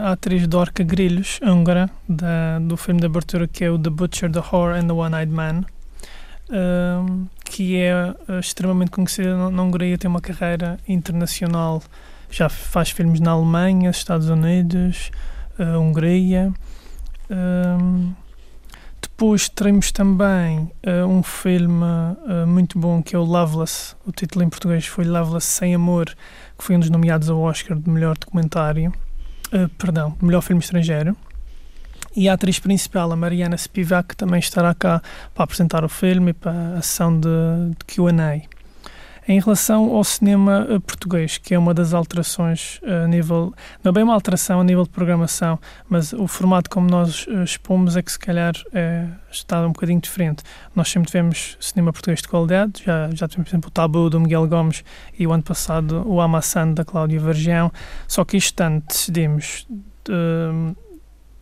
a 0.01 0.11
atriz 0.13 0.47
Dorca 0.47 0.83
Grilhos, 0.83 1.39
húngara, 1.43 1.89
da, 2.07 2.59
do 2.59 2.77
filme 2.77 2.99
de 2.99 3.05
abertura 3.05 3.47
que 3.47 3.65
é 3.65 3.69
o 3.69 3.77
The 3.77 3.89
Butcher, 3.89 4.31
The 4.31 4.39
Horror 4.39 4.77
and 4.77 4.87
the 4.87 4.93
One-Eyed 4.93 5.31
Man. 5.31 5.65
Um, 6.47 7.25
que 7.43 7.75
é 7.77 8.13
uh, 8.29 8.39
extremamente 8.39 8.91
conhecida 8.91 9.49
na 9.49 9.63
Hungria, 9.63 9.97
tem 9.97 10.07
uma 10.07 10.21
carreira 10.21 10.77
internacional, 10.87 11.81
já 12.29 12.49
faz 12.49 12.91
filmes 12.91 13.19
na 13.19 13.31
Alemanha, 13.31 13.89
Estados 13.89 14.29
Unidos, 14.29 15.09
uh, 15.57 15.79
Hungria. 15.79 16.53
Um, 17.31 18.13
depois 19.17 19.47
teremos 19.47 19.93
também 19.93 20.69
uh, 20.85 21.07
um 21.07 21.23
filme 21.23 21.85
uh, 21.85 22.45
muito 22.45 22.77
bom 22.77 23.01
que 23.01 23.15
é 23.15 23.17
o 23.17 23.23
Loveless. 23.23 23.95
O 24.05 24.11
título 24.11 24.43
em 24.43 24.49
português 24.49 24.85
foi 24.87 25.05
Loveless 25.05 25.47
Sem 25.47 25.73
Amor, 25.73 26.13
que 26.57 26.61
foi 26.61 26.75
um 26.75 26.81
dos 26.81 26.89
nomeados 26.89 27.29
ao 27.29 27.39
Oscar 27.39 27.79
de 27.79 27.89
melhor 27.89 28.17
documentário, 28.17 28.93
uh, 29.53 29.69
perdão, 29.77 30.17
melhor 30.21 30.41
filme 30.41 30.61
estrangeiro. 30.61 31.15
E 32.13 32.27
a 32.27 32.33
atriz 32.33 32.59
principal, 32.59 33.09
a 33.09 33.15
Mariana 33.15 33.55
Spivak, 33.55 34.17
também 34.17 34.39
estará 34.39 34.73
cá 34.73 35.01
para 35.33 35.45
apresentar 35.45 35.85
o 35.85 35.89
filme 35.89 36.31
e 36.31 36.33
para 36.33 36.77
a 36.77 36.81
sessão 36.81 37.17
de, 37.17 37.29
de 37.69 37.85
QA. 37.85 38.41
Em 39.27 39.39
relação 39.39 39.95
ao 39.95 40.03
cinema 40.03 40.67
uh, 40.69 40.79
português, 40.79 41.39
que 41.39 41.55
é 41.55 41.57
uma 41.57 41.73
das 41.73 41.95
alterações 41.95 42.79
uh, 42.83 43.05
a 43.05 43.07
nível. 43.07 43.51
Não 43.83 43.89
é 43.89 43.91
bem 43.91 44.03
uma 44.03 44.13
alteração 44.13 44.61
a 44.61 44.63
nível 44.63 44.83
de 44.83 44.91
programação, 44.91 45.59
mas 45.89 46.13
o 46.13 46.27
formato 46.27 46.69
como 46.69 46.87
nós 46.87 47.25
uh, 47.25 47.43
expomos 47.43 47.97
é 47.97 48.03
que 48.03 48.11
se 48.11 48.19
calhar 48.19 48.53
está 49.31 49.65
um 49.65 49.71
bocadinho 49.71 49.99
diferente. 49.99 50.43
Nós 50.75 50.89
sempre 50.89 51.07
tivemos 51.07 51.57
cinema 51.59 51.91
português 51.91 52.21
de 52.21 52.27
qualidade, 52.27 52.83
já, 52.85 53.09
já 53.13 53.27
tivemos, 53.27 53.49
por 53.49 53.55
exemplo, 53.55 53.67
o 53.69 53.71
Tabu 53.71 54.09
do 54.11 54.19
Miguel 54.19 54.47
Gomes 54.47 54.83
e 55.17 55.25
o 55.25 55.33
ano 55.33 55.43
passado 55.43 56.03
o 56.07 56.21
Amassando 56.21 56.75
da 56.75 56.85
Cláudia 56.85 57.19
Vergião, 57.19 57.71
só 58.07 58.23
que 58.23 58.37
este 58.37 58.61
ano 58.61 58.83
decidimos. 58.87 59.67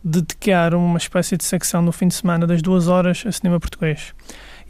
dedicar 0.02 0.74
uma 0.74 0.98
espécie 0.98 1.36
de 1.36 1.44
secção 1.44 1.82
no 1.82 1.92
fim 1.92 2.08
de 2.08 2.14
semana 2.14 2.46
das 2.46 2.62
duas 2.62 2.88
horas 2.88 3.24
a 3.26 3.32
cinema 3.32 3.60
português. 3.60 4.14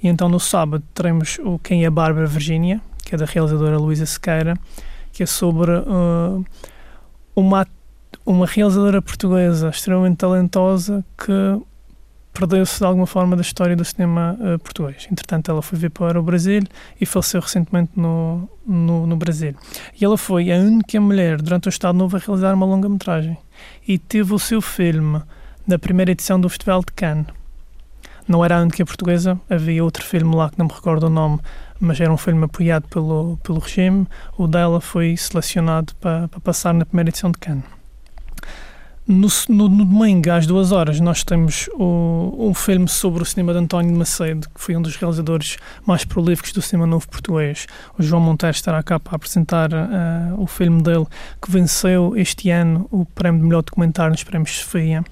E 0.02 0.08
então 0.08 0.28
no 0.28 0.40
sábado 0.40 0.84
teremos 0.92 1.38
o 1.42 1.58
Quem 1.58 1.84
é 1.84 1.90
Bárbara 1.90 2.26
Virgínia, 2.26 2.80
que 3.14 3.22
é 3.22 3.26
da 3.26 3.26
realizadora 3.26 3.78
Luísa 3.78 4.06
Sequeira, 4.06 4.58
que 5.12 5.22
é 5.22 5.26
sobre 5.26 5.70
uh, 5.70 6.44
uma, 7.34 7.66
uma 8.26 8.46
realizadora 8.46 9.00
portuguesa 9.00 9.68
extremamente 9.68 10.16
talentosa 10.16 11.04
que 11.16 11.32
perdeu-se 12.32 12.80
de 12.80 12.84
alguma 12.84 13.06
forma 13.06 13.36
da 13.36 13.42
história 13.42 13.76
do 13.76 13.84
cinema 13.84 14.36
uh, 14.40 14.58
português. 14.58 15.06
Entretanto, 15.10 15.50
ela 15.50 15.62
foi 15.62 15.78
ver 15.78 15.90
para 15.90 16.18
o 16.18 16.22
Brasil 16.22 16.62
e 17.00 17.06
faleceu 17.06 17.40
recentemente 17.40 17.92
no, 17.94 18.48
no, 18.66 19.06
no, 19.06 19.16
Brasil. 19.16 19.54
E 20.00 20.04
ela 20.04 20.18
foi 20.18 20.50
a 20.50 20.56
única 20.56 21.00
mulher 21.00 21.40
durante 21.40 21.68
o 21.68 21.70
Estado 21.70 21.96
Novo 21.96 22.16
a 22.16 22.18
realizar 22.18 22.52
uma 22.52 22.66
longa-metragem 22.66 23.38
e 23.86 23.96
teve 23.96 24.34
o 24.34 24.38
seu 24.40 24.60
filme 24.60 25.22
na 25.64 25.78
primeira 25.78 26.10
edição 26.10 26.40
do 26.40 26.48
Festival 26.48 26.80
de 26.80 26.92
Cannes. 26.92 27.26
Não 28.26 28.44
era 28.44 28.58
a 28.58 28.62
única 28.62 28.84
portuguesa, 28.84 29.38
havia 29.48 29.84
outro 29.84 30.02
filme 30.02 30.34
lá 30.34 30.50
que 30.50 30.58
não 30.58 30.66
me 30.66 30.72
recordo 30.72 31.06
o 31.06 31.10
nome, 31.10 31.38
mas 31.84 32.00
era 32.00 32.12
um 32.12 32.16
filme 32.16 32.44
apoiado 32.44 32.88
pelo, 32.88 33.38
pelo 33.42 33.58
regime. 33.58 34.06
O 34.36 34.46
dela 34.46 34.80
foi 34.80 35.16
selecionado 35.16 35.94
para, 35.96 36.28
para 36.28 36.40
passar 36.40 36.74
na 36.74 36.84
primeira 36.84 37.10
edição 37.10 37.30
de 37.30 37.38
Cannes. 37.38 37.64
No, 39.06 39.28
no, 39.50 39.68
no, 39.68 39.84
domingo, 39.84 40.30
às 40.30 40.46
duas 40.46 40.72
horas, 40.72 40.98
nós 40.98 41.22
temos 41.22 41.68
o, 41.74 42.34
um 42.38 42.54
filme 42.54 42.88
sobre 42.88 43.22
o 43.22 43.26
cinema 43.26 43.52
de 43.52 43.58
António 43.58 43.92
de 43.92 43.98
Macedo, 43.98 44.48
que 44.48 44.58
foi 44.58 44.74
um 44.74 44.80
dos 44.80 44.96
realizadores 44.96 45.58
mais 45.84 46.06
prolíficos 46.06 46.52
do 46.52 46.62
cinema 46.62 46.86
novo 46.86 47.06
português. 47.06 47.66
O 47.98 48.02
João 48.02 48.22
Monteiro 48.22 48.56
estará 48.56 48.82
cá 48.82 48.98
para 48.98 49.16
apresentar 49.16 49.70
uh, 49.74 50.40
o 50.40 50.46
filme 50.46 50.82
dele, 50.82 51.04
que 51.40 51.50
venceu 51.50 52.16
este 52.16 52.48
ano 52.48 52.88
o 52.90 53.04
prémio 53.04 53.42
de 53.42 53.46
melhor 53.46 53.62
documentário 53.62 54.12
nos 54.12 54.24
prémios 54.24 54.60
Sofia. 54.60 55.04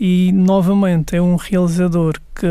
E, 0.00 0.32
novamente, 0.32 1.14
é 1.14 1.22
um 1.22 1.36
realizador 1.36 2.14
que 2.34 2.46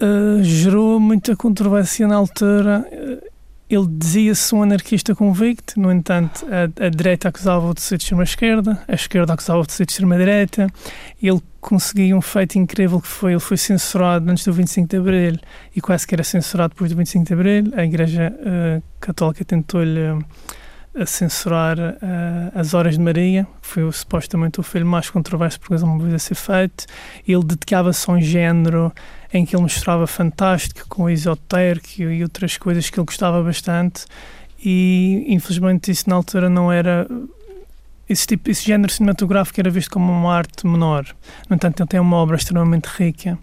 uh, 0.00 0.42
gerou 0.42 0.98
muita 0.98 1.36
controvérsia 1.36 2.06
na 2.06 2.16
altura. 2.16 2.86
Uh, 2.90 3.38
ele 3.70 3.86
dizia-se 3.86 4.54
um 4.54 4.62
anarquista 4.62 5.14
convicto, 5.14 5.78
no 5.78 5.92
entanto, 5.92 6.46
a, 6.46 6.86
a 6.86 6.88
direita 6.88 7.28
acusava-o 7.28 7.74
de 7.74 7.82
ser 7.82 7.98
de 7.98 8.04
extrema-esquerda, 8.04 8.82
a 8.88 8.94
esquerda 8.94 9.34
acusava-o 9.34 9.66
de 9.66 9.72
ser 9.72 9.84
de 9.84 9.92
extrema-direita. 9.92 10.68
Ele 11.22 11.42
conseguiu 11.60 12.16
um 12.16 12.22
feito 12.22 12.58
incrível 12.58 12.98
que 12.98 13.08
foi, 13.08 13.32
ele 13.32 13.40
foi 13.40 13.58
censurado 13.58 14.30
antes 14.30 14.44
do 14.44 14.54
25 14.54 14.88
de 14.88 14.96
Abril 14.96 15.38
e 15.76 15.82
quase 15.82 16.06
que 16.06 16.14
era 16.14 16.24
censurado 16.24 16.70
depois 16.70 16.90
do 16.90 16.96
25 16.96 17.26
de 17.26 17.32
Abril. 17.34 17.64
A 17.76 17.84
Igreja 17.84 18.32
uh, 18.32 18.82
Católica 18.98 19.44
tentou-lhe 19.44 20.18
a 20.94 21.06
censurar 21.06 21.78
uh, 21.78 22.58
As 22.58 22.74
Horas 22.74 22.94
de 22.94 23.00
Maria, 23.00 23.46
foi 23.62 23.90
supostamente 23.92 24.58
o 24.60 24.62
filme 24.62 24.86
mais 24.88 25.10
controverso 25.10 25.60
porque 25.60 25.82
uma 25.82 25.98
vez 25.98 26.14
a 26.14 26.18
ser 26.18 26.34
feito. 26.34 26.86
Ele 27.26 27.44
dedicava-se 27.44 28.10
a 28.10 28.14
um 28.14 28.20
género 28.20 28.92
em 29.32 29.44
que 29.44 29.54
ele 29.54 29.62
mostrava 29.62 30.06
fantástico, 30.06 30.88
com 30.88 31.08
esotérico 31.08 32.02
e 32.02 32.22
outras 32.22 32.56
coisas 32.56 32.88
que 32.90 32.98
ele 32.98 33.06
gostava 33.06 33.42
bastante. 33.42 34.06
E 34.64 35.24
infelizmente 35.28 35.90
isso 35.90 36.08
na 36.08 36.16
altura 36.16 36.48
não 36.48 36.72
era. 36.72 37.06
Esse, 38.08 38.26
tipo, 38.26 38.50
esse 38.50 38.64
género 38.64 38.90
cinematográfico 38.90 39.60
era 39.60 39.70
visto 39.70 39.90
como 39.90 40.10
uma 40.10 40.34
arte 40.34 40.66
menor. 40.66 41.04
No 41.48 41.56
entanto, 41.56 41.82
ele 41.82 41.88
tem 41.88 42.00
uma 42.00 42.16
obra 42.16 42.36
extremamente 42.36 42.86
rica 42.86 43.38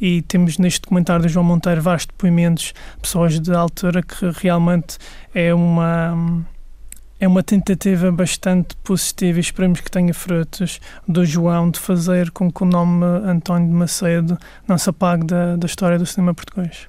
e 0.00 0.22
temos 0.22 0.56
neste 0.58 0.80
documentário 0.80 1.26
de 1.26 1.32
João 1.32 1.44
Monteiro 1.44 1.82
vários 1.82 2.06
depoimentos 2.06 2.64
de 2.64 3.00
pessoas 3.00 3.38
de 3.38 3.54
altura 3.54 4.02
que 4.02 4.30
realmente 4.40 4.96
é 5.34 5.54
uma 5.54 6.46
é 7.18 7.26
uma 7.26 7.42
tentativa 7.42 8.12
bastante 8.12 8.76
positiva 8.76 9.38
e 9.38 9.40
esperemos 9.40 9.80
que 9.80 9.90
tenha 9.90 10.12
frutos 10.12 10.80
do 11.08 11.24
João 11.24 11.70
de 11.70 11.78
fazer 11.78 12.30
com 12.30 12.50
que 12.50 12.62
o 12.62 12.66
nome 12.66 13.04
António 13.04 13.68
de 13.68 13.74
Macedo 13.74 14.38
não 14.68 14.76
se 14.76 14.90
apague 14.90 15.24
da, 15.24 15.56
da 15.56 15.66
história 15.66 15.98
do 15.98 16.04
cinema 16.04 16.34
português. 16.34 16.88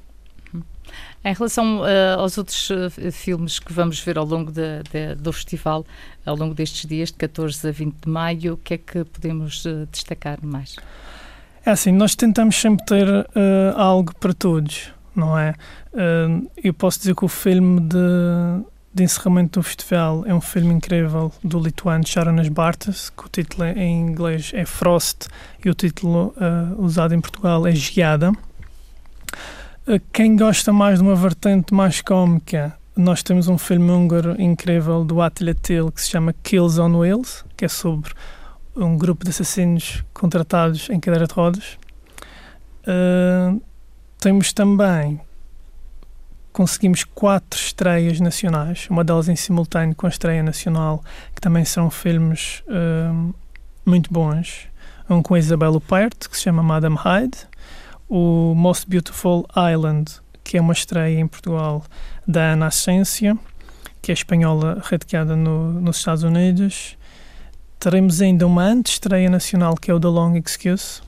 Em 1.23 1.33
relação 1.33 1.81
uh, 1.81 2.19
aos 2.19 2.37
outros 2.37 2.69
uh, 2.69 3.11
filmes 3.11 3.59
que 3.59 3.73
vamos 3.73 3.99
ver 3.99 4.17
ao 4.17 4.25
longo 4.25 4.51
de, 4.51 4.83
de, 4.91 5.15
do 5.15 5.33
festival, 5.33 5.85
ao 6.25 6.35
longo 6.35 6.53
destes 6.53 6.87
dias, 6.87 7.09
de 7.09 7.15
14 7.15 7.67
a 7.67 7.71
20 7.71 7.95
de 8.05 8.09
maio, 8.09 8.53
o 8.53 8.57
que 8.57 8.75
é 8.75 8.77
que 8.77 9.03
podemos 9.03 9.65
uh, 9.65 9.87
destacar 9.91 10.39
mais? 10.41 10.75
É 11.65 11.71
assim, 11.71 11.91
nós 11.91 12.15
tentamos 12.15 12.55
sempre 12.55 12.85
ter 12.85 13.07
algo 13.75 14.15
para 14.15 14.33
todos, 14.33 14.89
não 15.13 15.37
é? 15.37 15.53
eu 16.63 16.73
posso 16.73 16.99
dizer 16.99 17.13
que 17.13 17.25
o 17.25 17.27
filme 17.27 17.81
de 17.81 17.97
de 18.97 19.03
encerramento 19.03 19.59
do 19.59 19.63
festival 19.63 20.23
é 20.25 20.33
um 20.33 20.41
filme 20.41 20.73
incrível 20.73 21.31
do 21.43 21.59
lituano 21.59 22.05
Sharonas 22.05 22.49
Bartas, 22.49 23.11
que 23.11 23.25
o 23.25 23.29
título 23.29 23.65
em 23.65 24.01
inglês 24.01 24.51
é 24.55 24.65
Frost 24.65 25.27
e 25.63 25.69
o 25.69 25.73
título 25.75 26.33
uh, 26.35 26.81
usado 26.81 27.13
em 27.13 27.21
Portugal 27.21 27.67
é 27.67 27.71
Geada. 27.73 28.33
Quem 30.11 30.35
gosta 30.35 30.73
mais 30.73 30.97
de 30.97 31.05
uma 31.05 31.15
vertente 31.15 31.75
mais 31.75 32.01
cómica, 32.01 32.75
nós 32.95 33.21
temos 33.21 33.47
um 33.47 33.57
filme 33.57 33.91
húngaro 33.91 34.35
incrível 34.41 35.05
do 35.05 35.21
Attila 35.21 35.53
Till 35.53 35.91
que 35.91 36.01
se 36.01 36.09
chama 36.09 36.33
Kills 36.41 36.81
on 36.81 36.97
Wheels, 36.97 37.45
que 37.55 37.65
é 37.65 37.67
sobre 37.67 38.09
um 38.75 38.97
grupo 38.97 39.23
de 39.23 39.29
assassinos 39.29 40.03
contratados 40.11 40.89
em 40.89 40.99
cadeira 40.99 41.27
de 41.27 41.33
rodas. 41.35 41.77
Uh, 42.81 43.61
temos 44.19 44.51
também 44.51 45.21
conseguimos 46.57 47.03
quatro 47.03 47.59
estreias 47.59 48.19
nacionais, 48.19 48.87
uma 48.89 49.03
delas 49.03 49.29
em 49.29 49.35
simultâneo 49.35 49.95
com 49.95 50.07
a 50.07 50.09
estreia 50.09 50.41
nacional, 50.41 51.03
que 51.35 51.39
também 51.39 51.63
são 51.63 51.91
filmes 51.91 52.63
uh, 52.67 53.35
muito 53.85 54.11
bons. 54.11 54.67
Um 55.07 55.21
com 55.21 55.35
a 55.35 55.39
Isabel 55.39 55.75
Huppert, 55.75 56.27
que 56.27 56.35
se 56.35 56.41
chama 56.41 56.63
Madame 56.63 56.97
Hyde, 56.97 57.37
o 58.09 58.55
Most 58.55 58.87
Beautiful 58.89 59.45
Island, 59.71 60.11
que 60.43 60.57
é 60.57 60.61
uma 60.61 60.73
estreia 60.73 61.19
em 61.19 61.27
Portugal 61.27 61.83
da 62.27 62.53
Ana 62.53 62.65
Ascência, 62.65 63.37
que 64.01 64.11
é 64.11 64.15
espanhola 64.15 64.81
radicada 64.83 65.35
no, 65.35 65.73
nos 65.73 65.97
Estados 65.97 66.23
Unidos. 66.23 66.97
Teremos 67.77 68.19
ainda 68.19 68.47
uma 68.47 68.63
antestreia 68.63 69.29
nacional, 69.29 69.75
que 69.75 69.91
é 69.91 69.93
o 69.93 69.99
The 69.99 70.07
Long 70.07 70.35
Excuse, 70.43 71.03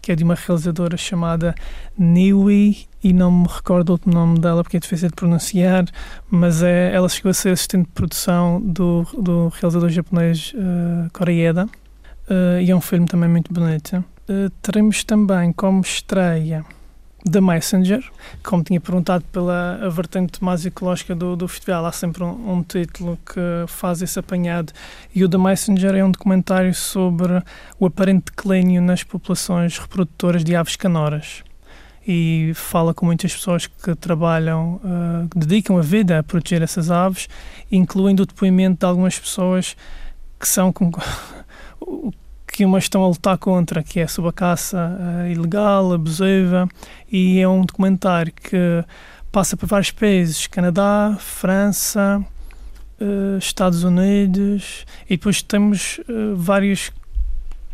que 0.00 0.12
é 0.12 0.16
de 0.16 0.24
uma 0.24 0.34
realizadora 0.34 0.96
chamada 0.96 1.54
Niwi, 1.98 2.88
e 3.04 3.12
não 3.12 3.30
me 3.30 3.46
recordo 3.46 4.00
o 4.06 4.10
nome 4.10 4.38
dela 4.38 4.62
porque 4.64 4.78
é 4.78 4.80
difícil 4.80 5.08
de 5.10 5.14
pronunciar, 5.14 5.84
mas 6.30 6.62
é, 6.62 6.90
ela 6.90 7.06
chegou 7.06 7.28
a 7.28 7.34
ser 7.34 7.50
assistente 7.50 7.84
de 7.84 7.92
produção 7.92 8.58
do, 8.62 9.06
do 9.20 9.48
realizador 9.48 9.90
japonês 9.90 10.54
uh, 10.54 11.10
Koreeda, 11.12 11.66
uh, 11.66 12.60
e 12.62 12.70
é 12.70 12.74
um 12.74 12.80
filme 12.80 13.06
também 13.06 13.28
muito 13.28 13.52
bonito. 13.52 14.02
Uh, 14.26 14.48
teremos 14.62 15.04
também 15.04 15.52
como 15.52 15.82
estreia 15.82 16.64
The 17.30 17.42
Messenger, 17.42 18.02
como 18.42 18.64
tinha 18.64 18.80
perguntado 18.80 19.22
pela 19.30 19.88
vertente 19.90 20.42
mais 20.42 20.64
ecológica 20.64 21.14
do, 21.14 21.36
do 21.36 21.46
festival, 21.46 21.84
há 21.84 21.92
sempre 21.92 22.24
um, 22.24 22.52
um, 22.52 22.62
título 22.62 23.18
que 23.26 23.40
faz 23.66 24.00
esse 24.00 24.18
apanhado. 24.18 24.72
E 25.14 25.22
o 25.22 25.28
The 25.28 25.38
Messenger 25.38 25.94
é 25.94 26.04
um 26.04 26.10
documentário 26.10 26.74
sobre 26.74 27.42
o 27.78 27.86
aparente 27.86 28.26
declínio 28.26 28.80
nas 28.80 29.02
populações 29.02 29.78
reprodutoras 29.78 30.42
de 30.42 30.56
aves 30.56 30.76
canoras. 30.76 31.42
E 32.06 32.52
fala 32.54 32.92
com 32.92 33.06
muitas 33.06 33.32
pessoas 33.32 33.66
que 33.66 33.94
trabalham, 33.94 34.80
uh, 34.84 35.28
que 35.28 35.38
dedicam 35.38 35.78
a 35.78 35.82
vida 35.82 36.18
a 36.18 36.22
proteger 36.22 36.60
essas 36.62 36.90
aves, 36.90 37.28
incluindo 37.72 38.22
o 38.22 38.26
depoimento 38.26 38.80
de 38.80 38.86
algumas 38.86 39.18
pessoas 39.18 39.74
que 40.38 40.46
são 40.46 40.70
com, 40.70 40.90
que 42.46 42.64
umas 42.64 42.84
estão 42.84 43.02
a 43.02 43.08
lutar 43.08 43.36
contra, 43.38 43.82
que 43.82 44.00
é 44.00 44.06
sobre 44.06 44.30
a 44.30 44.32
caça 44.32 44.96
uh, 45.00 45.30
ilegal, 45.30 45.92
abusiva, 45.92 46.68
e 47.10 47.40
é 47.40 47.48
um 47.48 47.62
documentário 47.62 48.32
que 48.32 48.84
passa 49.32 49.56
por 49.56 49.66
vários 49.66 49.90
países, 49.90 50.46
Canadá, 50.46 51.16
França, 51.18 52.24
uh, 53.00 53.38
Estados 53.38 53.82
Unidos, 53.82 54.86
e 55.06 55.16
depois 55.16 55.42
temos 55.42 55.98
uh, 56.08 56.36
várias 56.36 56.92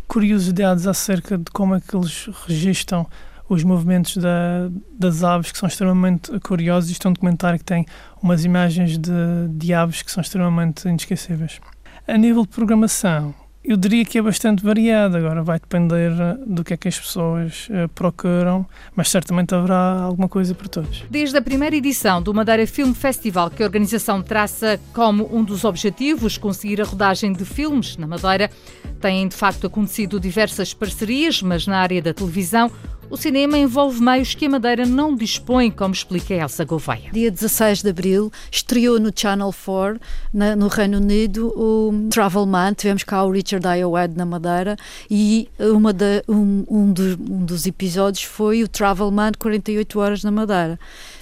curiosidades 0.09 0.87
acerca 0.87 1.37
de 1.37 1.45
como 1.53 1.75
é 1.75 1.81
que 1.81 1.95
eles 1.95 2.31
registram 2.47 3.07
os 3.51 3.65
movimentos 3.65 4.17
da, 4.17 4.71
das 4.97 5.25
aves 5.25 5.51
que 5.51 5.59
são 5.59 5.69
extremamente 5.69 6.31
curiosos. 6.39 6.89
Isto 6.89 7.09
é 7.09 7.11
um 7.11 7.13
documentário 7.13 7.59
que 7.59 7.65
tem 7.65 7.85
umas 8.23 8.45
imagens 8.45 8.97
de, 8.97 9.11
de 9.51 9.75
aves 9.75 10.03
que 10.03 10.11
são 10.11 10.21
extremamente 10.21 10.89
inesquecíveis. 10.89 11.61
A 12.07 12.17
nível 12.17 12.43
de 12.43 12.49
programação, 12.49 13.35
eu 13.63 13.77
diria 13.77 14.05
que 14.05 14.17
é 14.17 14.23
bastante 14.23 14.65
variado, 14.65 15.17
agora 15.17 15.43
vai 15.43 15.59
depender 15.59 16.13
eh, 16.13 16.39
do 16.47 16.63
que 16.63 16.75
é 16.75 16.77
que 16.77 16.87
as 16.87 16.99
pessoas 16.99 17.69
uh, 17.69 17.89
procuram, 17.89 18.65
mas 18.95 19.11
certamente 19.11 19.53
haverá 19.53 20.01
alguma 20.01 20.29
coisa 20.29 20.55
para 20.55 20.69
todos. 20.69 21.05
Desde 21.11 21.37
a 21.37 21.43
primeira 21.43 21.75
edição 21.75 22.23
do 22.23 22.33
Madeira 22.33 22.67
Film 22.69 22.93
Festival, 22.93 23.51
que 23.51 23.63
a 23.65 23.67
organização 23.67 24.23
traça 24.23 24.81
como 24.95 25.29
um 25.37 25.43
dos 25.43 25.65
objetivos 25.65 26.39
conseguir 26.39 26.81
a 26.81 26.85
rodagem 26.85 27.33
de 27.33 27.45
filmes 27.45 27.97
na 27.97 28.07
Madeira, 28.07 28.49
têm 29.01 29.27
de 29.27 29.35
facto 29.35 29.67
acontecido 29.67 30.21
diversas 30.21 30.73
parcerias, 30.73 31.43
mas 31.43 31.67
na 31.67 31.79
área 31.79 32.01
da 32.01 32.15
televisão 32.15 32.71
o 33.11 33.17
cinema 33.17 33.59
envolve 33.59 34.01
meios 34.01 34.35
que 34.35 34.47
a 34.47 34.49
Madeira 34.49 34.87
não 34.87 35.17
dispõe, 35.17 35.71
como 35.71 35.93
explica 35.93 36.33
Elsa 36.33 36.65
Gouveia. 36.65 37.11
Dia 37.13 37.31
16 37.31 37.83
de 37.83 37.91
abril 37.91 38.33
estreou 38.51 39.01
no 39.01 39.11
Channel 39.15 39.53
4, 39.53 40.01
na, 40.33 40.55
no 40.55 40.69
Reino 40.69 40.99
Unido, 40.99 41.49
o 41.57 42.09
Travel 42.09 42.47
Man. 42.47 42.73
Tivemos 42.75 43.03
cá 43.03 43.25
o 43.25 43.33
Richard 43.33 43.67
Iowed 43.67 44.17
na 44.17 44.25
Madeira 44.25 44.77
e 45.11 45.49
uma 45.59 45.91
um, 46.29 46.65
um, 46.71 46.93
dos, 46.93 47.15
um 47.15 47.45
dos 47.45 47.67
episódios 47.67 48.23
foi 48.23 48.63
o 48.63 48.69
Travel 48.69 49.11
Man 49.11 49.33
48 49.39 49.99
horas 49.99 50.23
na 50.23 50.31
Madeira. 50.31 50.79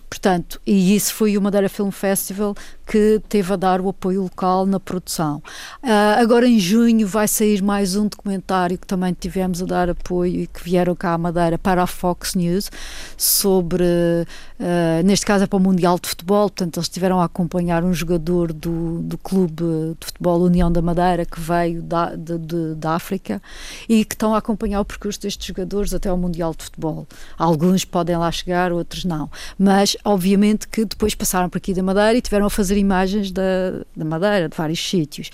Portanto, 0.09 0.61
e 0.67 0.97
isso 0.97 1.13
foi 1.15 1.37
o 1.37 1.43
Madeira 1.43 1.69
Film 1.69 1.91
Festival 1.91 2.55
que 2.89 3.21
teve 3.29 3.53
a 3.53 3.57
dar 3.57 3.83
o 3.83 3.91
apoio 3.91 4.23
local 4.23 4.65
na 4.65 4.81
produção. 4.81 5.43
Uh, 5.83 6.19
agora 6.19 6.49
em 6.49 6.59
junho 6.59 7.07
vai 7.07 7.29
sair 7.29 7.63
mais 7.63 7.95
um 7.95 8.09
documentário 8.09 8.79
que 8.79 8.87
também 8.87 9.13
tivemos 9.13 9.63
a 9.63 9.67
dar 9.67 9.91
apoio 9.91 10.41
e 10.41 10.47
que 10.47 10.65
vieram 10.65 10.97
cá 10.97 11.13
à 11.13 11.19
Madeira 11.19 11.59
para 11.59 11.83
a 11.83 11.87
Fox 11.87 12.35
News 12.35 12.71
sobre, 13.15 13.85
uh, 13.85 15.05
neste 15.05 15.27
caso 15.27 15.45
é 15.45 15.47
para 15.47 15.59
o 15.59 15.61
Mundial 15.61 15.99
de 16.01 16.09
Futebol, 16.09 16.49
portanto 16.49 16.79
eles 16.79 16.87
estiveram 16.87 17.21
a 17.21 17.25
acompanhar 17.25 17.85
um 17.85 17.93
jogador 17.93 18.55
do, 18.55 19.03
do 19.03 19.19
Clube 19.19 19.63
de 20.01 20.07
Futebol 20.07 20.41
União 20.41 20.73
da 20.73 20.81
Madeira 20.81 21.27
que 21.27 21.39
veio 21.39 21.83
da, 21.83 22.17
de, 22.17 22.39
de, 22.39 22.75
da 22.75 22.93
África 22.95 23.43
e 23.87 24.03
que 24.03 24.15
estão 24.15 24.35
a 24.35 24.39
acompanhar 24.39 24.81
o 24.81 24.85
percurso 24.85 25.21
destes 25.21 25.47
jogadores 25.47 25.93
até 25.93 26.09
ao 26.09 26.17
Mundial 26.17 26.55
de 26.57 26.65
Futebol. 26.65 27.07
Alguns 27.37 27.85
podem 27.85 28.17
lá 28.17 28.33
chegar, 28.33 28.73
outros 28.73 29.05
não. 29.05 29.31
Mas 29.59 29.95
obviamente 30.03 30.67
que 30.67 30.87
depois 30.87 31.15
passaram 31.15 31.51
por 31.51 31.59
aqui 31.59 31.75
da 31.75 31.83
Madeira 31.83 32.17
e 32.17 32.23
tiveram 32.23 32.47
a 32.47 32.51
fazer 32.51 32.78
imagens 32.79 33.31
da, 33.31 33.85
da 33.97 34.05
Madeira, 34.05 34.49
de 34.49 34.57
vários 34.57 34.81
sítios. 34.81 35.31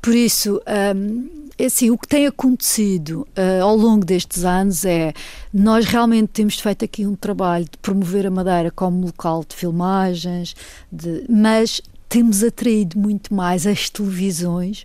Por 0.00 0.14
isso, 0.14 0.60
um, 0.96 1.42
é 1.56 1.66
assim, 1.66 1.90
o 1.90 1.96
que 1.96 2.08
tem 2.08 2.26
acontecido 2.26 3.26
uh, 3.38 3.62
ao 3.62 3.76
longo 3.76 4.04
destes 4.04 4.44
anos 4.44 4.84
é 4.84 5.12
nós 5.54 5.84
realmente 5.84 6.28
temos 6.28 6.58
feito 6.58 6.84
aqui 6.84 7.06
um 7.06 7.14
trabalho 7.14 7.64
de 7.64 7.78
promover 7.78 8.26
a 8.26 8.30
Madeira 8.30 8.70
como 8.72 9.06
local 9.06 9.44
de 9.46 9.54
filmagens, 9.54 10.56
de, 10.90 11.24
mas 11.28 11.80
temos 12.08 12.42
atraído 12.42 12.98
muito 12.98 13.32
mais 13.32 13.64
as 13.66 13.88
televisões. 13.88 14.84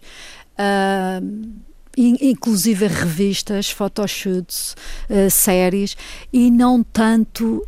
Uh, 0.54 1.68
inclusive 1.98 2.86
revistas, 2.86 3.72
photoshoots, 3.72 4.76
uh, 5.10 5.32
séries 5.32 5.98
e 6.32 6.52
não 6.52 6.84
tanto 6.84 7.66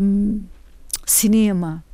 um, 0.00 0.40
cinema 1.04 1.84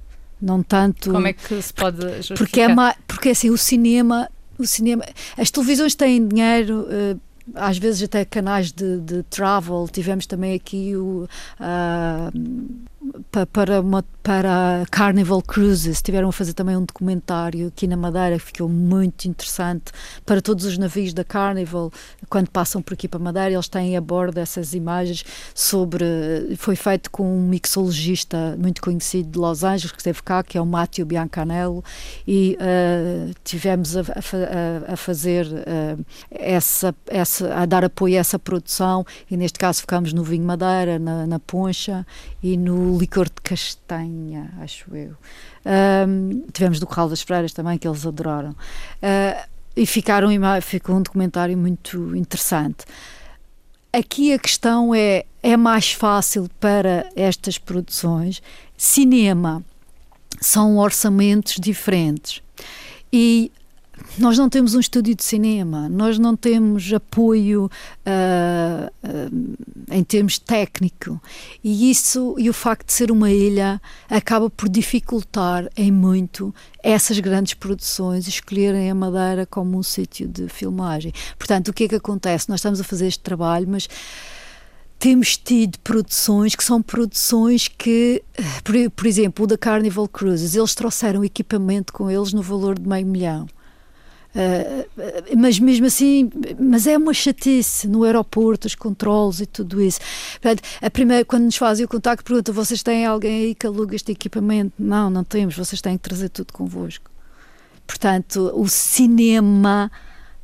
não 0.41 0.63
tanto 0.63 1.13
como 1.13 1.27
é 1.27 1.33
que 1.33 1.61
se 1.61 1.73
pode 1.73 2.01
justificar? 2.23 2.37
porque 2.37 2.61
é 2.61 2.69
porque 3.07 3.29
assim 3.31 3.51
o 3.51 3.59
cinema 3.59 4.29
o 4.59 4.67
cinema 4.67 5.05
as 5.37 5.51
televisões 5.51 5.95
têm 5.95 6.27
dinheiro 6.27 6.87
uh, 6.89 7.21
às 7.55 7.79
vezes 7.79 8.03
até 8.03 8.25
canais 8.25 8.71
de, 8.73 9.01
de 9.01 9.23
travel 9.25 9.89
tivemos 9.91 10.27
também 10.27 10.55
aqui 10.55 10.97
o 10.97 11.29
uh, 11.59 12.79
para, 13.53 13.81
uma, 13.81 14.05
para 14.23 14.85
Carnival 14.91 15.43
Cruises. 15.43 15.97
Estiveram 15.97 16.29
a 16.29 16.33
fazer 16.33 16.53
também 16.53 16.77
um 16.77 16.85
documentário 16.85 17.69
aqui 17.69 17.87
na 17.87 17.97
Madeira 17.97 18.39
que 18.39 18.45
ficou 18.47 18.69
muito 18.69 19.27
interessante 19.27 19.93
para 20.25 20.41
todos 20.41 20.65
os 20.65 20.77
navios 20.77 21.13
da 21.13 21.25
Carnival. 21.25 21.93
Quando 22.29 22.51
passam 22.51 22.83
por 22.83 22.95
aqui 22.95 23.09
para 23.09 23.19
Madeira, 23.19 23.53
eles 23.53 23.69
têm 23.69 23.97
a 23.97 24.01
bordo 24.01 24.39
essas 24.39 24.75
imagens 24.75 25.25
sobre. 25.55 26.05
Foi 26.57 26.77
feito 26.77 27.11
com 27.11 27.39
um 27.39 27.49
mixologista 27.49 28.57
muito 28.59 28.83
conhecido 28.83 29.31
de 29.31 29.39
Los 29.39 29.65
Angeles 29.65 29.93
que 29.93 29.99
esteve 29.99 30.23
cá, 30.23 30.43
que 30.43 30.59
é 30.59 30.61
o 30.61 30.67
Matteo 30.67 31.07
Biancanello, 31.07 31.83
e 32.27 32.59
uh, 32.61 33.33
tivemos 33.45 33.97
a, 33.97 34.01
a, 34.01 34.93
a 34.93 34.97
fazer 34.97 35.47
uh, 35.47 36.05
essa, 36.31 36.95
essa, 37.07 37.55
a 37.55 37.67
dar 37.67 37.85
apoio 37.85 38.17
a 38.17 38.21
essa 38.21 38.39
produção. 38.39 39.05
E 39.31 39.37
neste 39.37 39.59
caso 39.59 39.81
ficamos 39.81 40.13
no 40.13 40.23
Vinho 40.23 40.45
Madeira, 40.45 40.99
na, 40.99 41.27
na 41.27 41.39
Poncha 41.39 42.07
e 42.43 42.57
no 42.57 42.98
licor 42.99 43.27
de 43.27 43.41
castanha, 43.43 44.53
acho 44.61 44.95
eu. 44.95 45.17
Um, 46.07 46.45
tivemos 46.53 46.81
do 46.81 46.87
Corral 46.87 47.09
das 47.09 47.23
Freiras 47.23 47.53
também, 47.53 47.79
que 47.79 47.87
eles 47.87 48.05
adoraram. 48.05 48.51
Uh, 48.51 49.49
e 49.77 49.87
ficaram, 49.87 50.29
ficou 50.61 50.97
um 50.97 51.03
documentário 51.03 51.57
muito 51.57 52.17
interessante. 52.17 52.85
Aqui 53.93 54.33
a 54.33 54.39
questão 54.39 54.95
é: 54.95 55.25
é 55.43 55.57
mais 55.57 55.93
fácil 55.93 56.49
para 56.59 57.09
estas 57.15 57.59
produções? 57.59 58.43
Cinema 58.77 59.63
são 60.41 60.79
orçamentos 60.79 61.57
diferentes. 61.61 62.43
E 63.13 63.51
nós 64.19 64.37
não 64.37 64.49
temos 64.49 64.75
um 64.75 64.81
estúdio 64.81 65.15
de 65.15 65.23
cinema, 65.23 65.89
nós 65.89 66.19
não 66.19 66.37
temos 66.37 66.93
apoio 66.93 67.67
uh, 67.67 69.09
uh, 69.09 69.57
em 69.91 70.03
termos 70.03 70.39
técnico 70.39 71.21
e 71.63 71.91
isso 71.91 72.35
e 72.39 72.51
o 72.51 72.53
facto 72.53 72.87
de 72.87 72.93
ser 72.93 73.11
uma 73.11 73.31
ilha 73.31 73.81
acaba 74.09 74.51
por 74.51 74.69
dificultar 74.69 75.69
em 75.77 75.91
muito 75.93 76.55
essas 76.83 77.19
grandes 77.19 77.55
produções 77.55 78.27
escolherem 78.27 78.91
a 78.91 78.95
Madeira 78.95 79.47
como 79.47 79.79
um 79.79 79.83
sítio 79.83 80.27
de 80.29 80.49
filmagem. 80.49 81.13
Portanto, 81.37 81.69
o 81.69 81.73
que 81.73 81.85
é 81.85 81.89
que 81.89 81.95
acontece? 81.97 82.49
Nós 82.49 82.61
estamos 82.61 82.81
a 82.81 82.85
fazer 82.85 83.07
este 83.07 83.21
trabalho, 83.21 83.67
mas 83.69 83.89
temos 84.99 85.37
tido 85.37 85.79
produções 85.79 86.57
que 86.57 86.65
são 86.65 86.83
produções 86.83 87.69
que, 87.69 88.23
por, 88.65 88.75
por, 88.91 89.07
exemplo, 89.07 89.45
o 89.45 89.47
da 89.47 89.57
Carnival 89.57 90.09
Cruises, 90.09 90.55
eles 90.55 90.75
trouxeram 90.75 91.25
equipamento 91.25 91.93
com 91.93 92.11
eles 92.11 92.33
no 92.33 92.43
valor 92.43 92.79
de 92.79 92.89
meio 92.89 93.07
milhão. 93.07 93.47
Uh, 94.35 95.37
mas 95.37 95.59
mesmo 95.59 95.87
assim, 95.87 96.31
mas 96.59 96.87
é 96.87 96.97
uma 96.97 97.15
chatice 97.15 97.89
no 97.89 98.05
aeroporto, 98.05 98.67
os 98.67 98.75
controles 98.75 99.41
e 99.41 99.47
tudo 99.47 99.81
isso. 99.81 99.99
Portanto, 100.33 100.63
a 100.81 100.91
primeira, 100.91 101.25
quando 101.25 101.45
nos 101.45 101.57
fazem 101.57 101.85
o 101.85 101.89
contacto, 101.89 102.25
pergunta: 102.25 102.53
vocês 102.53 102.83
têm 102.83 103.07
alguém 103.07 103.47
aí 103.47 103.55
que 103.55 103.67
aluga 103.67 103.97
este 103.97 104.13
equipamento? 104.13 104.73
Não, 104.79 105.09
não 105.09 105.25
temos, 105.25 105.57
vocês 105.57 105.81
têm 105.81 105.97
que 105.97 106.03
trazer 106.03 106.29
tudo 106.29 106.53
convosco. 106.53 107.11
Portanto, 107.87 108.53
o 108.55 108.69
cinema 108.69 109.91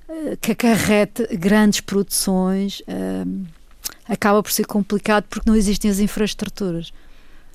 uh, 0.08 0.36
que 0.40 0.52
acarreta 0.52 1.28
grandes 1.36 1.80
produções. 1.80 2.82
Acaba 4.06 4.42
por 4.42 4.52
ser 4.52 4.66
complicado 4.66 5.24
porque 5.30 5.48
não 5.48 5.56
existem 5.56 5.90
as 5.90 5.98
infraestruturas. 5.98 6.92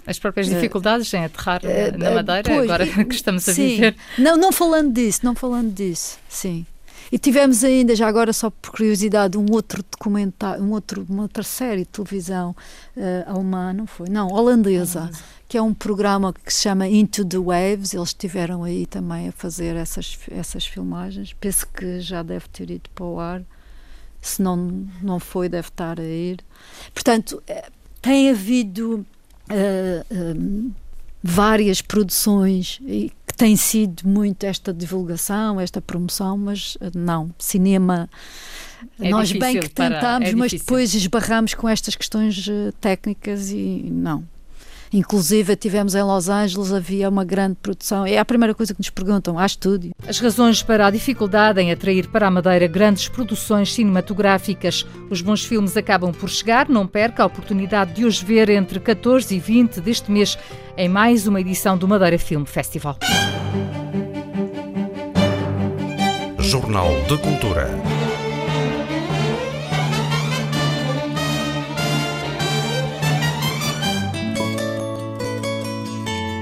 As 0.05 0.17
próprias 0.17 0.47
eh, 0.47 0.55
dificuldades 0.55 1.13
em 1.13 1.25
aterrar 1.25 1.61
uh, 1.63 1.97
na 1.97 2.11
Madeira, 2.11 2.43
pois, 2.43 2.69
agora 2.69 2.87
que 3.05 3.15
estamos 3.15 3.47
a 3.47 3.53
sim. 3.53 3.67
viver. 3.67 3.95
Não, 4.17 4.37
não 4.37 4.51
falando 4.51 4.93
disso, 4.93 5.21
não 5.23 5.35
falando 5.35 5.71
disso, 5.73 6.17
sim. 6.27 6.65
E 7.11 7.17
tivemos 7.17 7.63
ainda, 7.63 7.95
já 7.95 8.07
agora 8.07 8.31
só 8.31 8.51
por 8.51 8.71
curiosidade, 8.71 9.37
um 9.37 9.47
outro 9.51 9.83
documentário, 9.83 10.63
um 10.63 10.71
outro, 10.71 11.05
uma 11.09 11.23
outra 11.23 11.41
série 11.41 11.79
de 11.79 11.87
televisão 11.87 12.55
uh, 12.95 13.31
alemã, 13.31 13.73
não 13.73 13.87
foi? 13.87 14.09
Não, 14.09 14.27
holandesa, 14.27 15.09
que 15.47 15.57
é 15.57 15.61
um 15.61 15.73
programa 15.73 16.31
que 16.31 16.53
se 16.53 16.61
chama 16.61 16.87
Into 16.87 17.25
the 17.25 17.39
Waves. 17.39 17.95
Eles 17.95 18.09
estiveram 18.09 18.63
aí 18.63 18.85
também 18.85 19.29
a 19.29 19.31
fazer 19.31 19.75
essas, 19.75 20.19
essas 20.29 20.67
filmagens. 20.67 21.33
Penso 21.33 21.65
que 21.67 21.99
já 21.99 22.21
deve 22.21 22.47
ter 22.49 22.69
ido 22.69 22.89
para 22.93 23.05
o 23.05 23.19
ar 23.19 23.41
se 24.21 24.41
não, 24.41 24.87
não 25.01 25.19
foi, 25.19 25.49
deve 25.49 25.69
estar 25.69 25.99
a 25.99 26.03
ir. 26.03 26.39
Portanto, 26.93 27.41
eh, 27.47 27.69
tem 28.01 28.29
havido 28.29 29.05
uh, 29.49 30.15
um, 30.37 30.71
várias 31.21 31.81
produções 31.81 32.79
e 32.85 33.11
que 33.27 33.33
tem 33.35 33.55
sido 33.55 34.07
muito 34.07 34.43
esta 34.45 34.73
divulgação, 34.73 35.59
esta 35.59 35.81
promoção, 35.81 36.37
mas 36.37 36.77
não, 36.95 37.29
cinema. 37.37 38.09
É 38.99 39.09
nós 39.09 39.31
bem 39.31 39.59
que 39.59 39.69
tentámos, 39.69 40.29
é 40.29 40.35
mas 40.35 40.53
depois 40.53 40.93
esbarramos 40.95 41.53
com 41.53 41.67
estas 41.67 41.95
questões 41.95 42.47
técnicas 42.79 43.51
e 43.51 43.89
não, 43.91 44.23
Inclusive, 44.91 45.55
tivemos 45.55 45.93
em 45.95 46.01
Los 46.01 46.29
Angeles, 46.29 46.73
havia 46.73 47.09
uma 47.09 47.23
grande 47.23 47.57
produção. 47.61 48.05
É 48.05 48.17
a 48.17 48.25
primeira 48.25 48.55
coisa 48.55 48.73
que 48.73 48.79
nos 48.79 48.89
perguntam, 48.89 49.37
há 49.37 49.45
estúdio. 49.45 49.91
As 50.07 50.19
razões 50.19 50.63
para 50.63 50.87
a 50.87 50.91
dificuldade 50.91 51.61
em 51.61 51.71
atrair 51.71 52.07
para 52.07 52.27
a 52.27 52.31
Madeira 52.31 52.67
grandes 52.67 53.07
produções 53.07 53.73
cinematográficas. 53.73 54.85
Os 55.09 55.21
bons 55.21 55.45
filmes 55.45 55.77
acabam 55.77 56.11
por 56.11 56.29
chegar, 56.29 56.67
não 56.67 56.87
perca 56.87 57.23
a 57.23 57.25
oportunidade 57.25 57.93
de 57.93 58.05
os 58.05 58.21
ver 58.21 58.49
entre 58.49 58.79
14 58.79 59.35
e 59.35 59.39
20 59.39 59.81
deste 59.81 60.11
mês 60.11 60.37
em 60.75 60.89
mais 60.89 61.27
uma 61.27 61.39
edição 61.39 61.77
do 61.77 61.87
Madeira 61.87 62.17
Film 62.17 62.45
Festival. 62.45 62.97
Jornal 66.39 66.89
de 67.07 67.17
Cultura. 67.19 67.98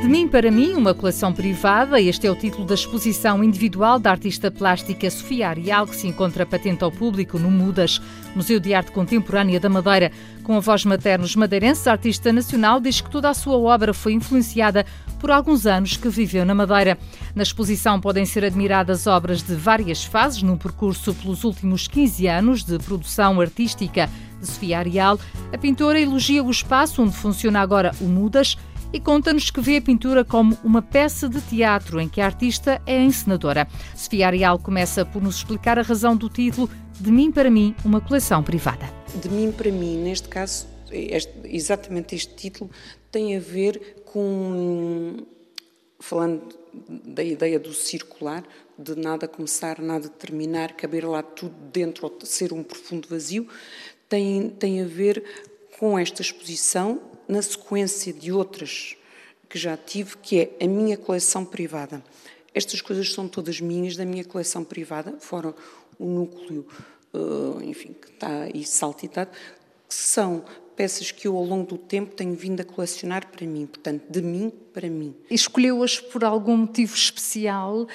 De 0.07 0.13
mim 0.13 0.25
para 0.25 0.49
mim, 0.49 0.73
uma 0.73 0.93
coleção 0.93 1.33
privada, 1.33 1.99
este 1.99 2.25
é 2.25 2.31
o 2.31 2.35
título 2.35 2.63
da 2.63 2.75
exposição 2.75 3.43
individual 3.43 3.99
da 3.99 4.09
artista 4.09 4.49
plástica 4.49 5.11
Sofia 5.11 5.49
Arial, 5.49 5.85
que 5.85 5.97
se 5.97 6.07
encontra 6.07 6.45
patente 6.45 6.81
ao 6.81 6.89
público 6.89 7.37
no 7.37 7.51
Mudas, 7.51 8.01
Museu 8.33 8.57
de 8.57 8.73
Arte 8.73 8.93
Contemporânea 8.93 9.59
da 9.59 9.67
Madeira. 9.67 10.09
Com 10.43 10.55
a 10.55 10.61
voz 10.61 10.85
materna 10.85 11.25
os 11.25 11.35
madeirenses, 11.35 11.85
a 11.87 11.91
artista 11.91 12.31
nacional 12.31 12.79
diz 12.79 13.01
que 13.01 13.09
toda 13.09 13.29
a 13.29 13.33
sua 13.33 13.57
obra 13.57 13.93
foi 13.93 14.13
influenciada 14.13 14.85
por 15.19 15.29
alguns 15.29 15.65
anos 15.65 15.97
que 15.97 16.07
viveu 16.07 16.45
na 16.45 16.55
Madeira. 16.55 16.97
Na 17.35 17.43
exposição 17.43 17.99
podem 17.99 18.25
ser 18.25 18.45
admiradas 18.45 19.07
obras 19.07 19.43
de 19.43 19.55
várias 19.55 20.05
fases, 20.05 20.41
num 20.41 20.55
percurso 20.55 21.13
pelos 21.15 21.43
últimos 21.43 21.85
15 21.85 22.27
anos 22.29 22.63
de 22.63 22.79
produção 22.79 23.41
artística 23.41 24.09
de 24.39 24.47
Sofia 24.47 24.79
Arial. 24.79 25.19
A 25.51 25.57
pintora 25.57 25.99
elogia 25.99 26.41
o 26.41 26.49
espaço 26.49 27.03
onde 27.03 27.13
funciona 27.13 27.59
agora 27.59 27.91
o 27.99 28.05
Mudas 28.05 28.55
e 28.93 28.99
conta-nos 28.99 29.51
que 29.51 29.61
vê 29.61 29.77
a 29.77 29.81
pintura 29.81 30.23
como 30.23 30.57
uma 30.63 30.81
peça 30.81 31.27
de 31.27 31.41
teatro 31.41 31.99
em 31.99 32.07
que 32.07 32.21
a 32.21 32.25
artista 32.25 32.81
é 32.85 32.97
a 32.97 33.03
encenadora. 33.03 33.67
Sofia 33.95 34.27
Arial 34.27 34.59
começa 34.59 35.05
por 35.05 35.21
nos 35.21 35.37
explicar 35.37 35.77
a 35.77 35.81
razão 35.81 36.15
do 36.15 36.29
título 36.29 36.69
De 36.99 37.11
Mim 37.11 37.31
para 37.31 37.49
Mim, 37.49 37.75
uma 37.83 37.99
coleção 37.99 38.43
privada. 38.43 38.89
De 39.21 39.29
Mim 39.29 39.51
para 39.51 39.71
Mim, 39.71 39.97
neste 39.97 40.27
caso, 40.29 40.67
este, 40.91 41.33
exatamente 41.43 42.15
este 42.15 42.33
título 42.35 42.69
tem 43.11 43.35
a 43.35 43.39
ver 43.39 44.03
com, 44.05 45.17
falando 45.99 46.55
da 46.87 47.23
ideia 47.23 47.59
do 47.59 47.73
circular, 47.73 48.43
de 48.77 48.95
nada 48.95 49.27
começar, 49.27 49.81
nada 49.81 50.07
terminar, 50.07 50.73
caber 50.73 51.07
lá 51.07 51.23
tudo 51.23 51.55
dentro, 51.71 52.11
ser 52.23 52.53
um 52.53 52.63
profundo 52.63 53.07
vazio, 53.09 53.47
tem, 54.07 54.49
tem 54.49 54.81
a 54.81 54.85
ver 54.85 55.23
com 55.79 55.97
esta 55.97 56.21
exposição 56.21 57.16
na 57.27 57.41
sequência 57.41 58.13
de 58.13 58.31
outras 58.31 58.95
que 59.49 59.57
já 59.57 59.77
tive, 59.77 60.17
que 60.17 60.39
é 60.39 60.65
a 60.65 60.67
minha 60.67 60.97
coleção 60.97 61.45
privada. 61.45 62.03
Estas 62.53 62.81
coisas 62.81 63.13
são 63.13 63.27
todas 63.27 63.61
minhas 63.61 63.95
da 63.95 64.05
minha 64.05 64.25
coleção 64.25 64.63
privada, 64.63 65.15
fora 65.19 65.53
o 65.99 66.05
núcleo, 66.05 66.65
uh, 67.13 67.61
enfim, 67.63 67.93
que 67.93 68.09
está 68.09 68.43
aí 68.43 68.65
saltitado, 68.65 69.31
que 69.87 69.93
são 69.93 70.43
peças 70.75 71.11
que 71.11 71.27
eu 71.27 71.35
ao 71.35 71.43
longo 71.43 71.65
do 71.65 71.77
tempo 71.77 72.13
tenho 72.13 72.35
vindo 72.35 72.61
a 72.61 72.63
colecionar 72.63 73.27
para 73.31 73.45
mim, 73.47 73.65
portanto, 73.65 74.03
de 74.09 74.21
mim 74.21 74.51
para 74.73 74.87
mim. 74.87 75.15
Escolheu-as 75.29 75.99
por 75.99 76.23
algum 76.23 76.55
motivo 76.55 76.93
especial? 76.93 77.81
Uh, 77.81 77.87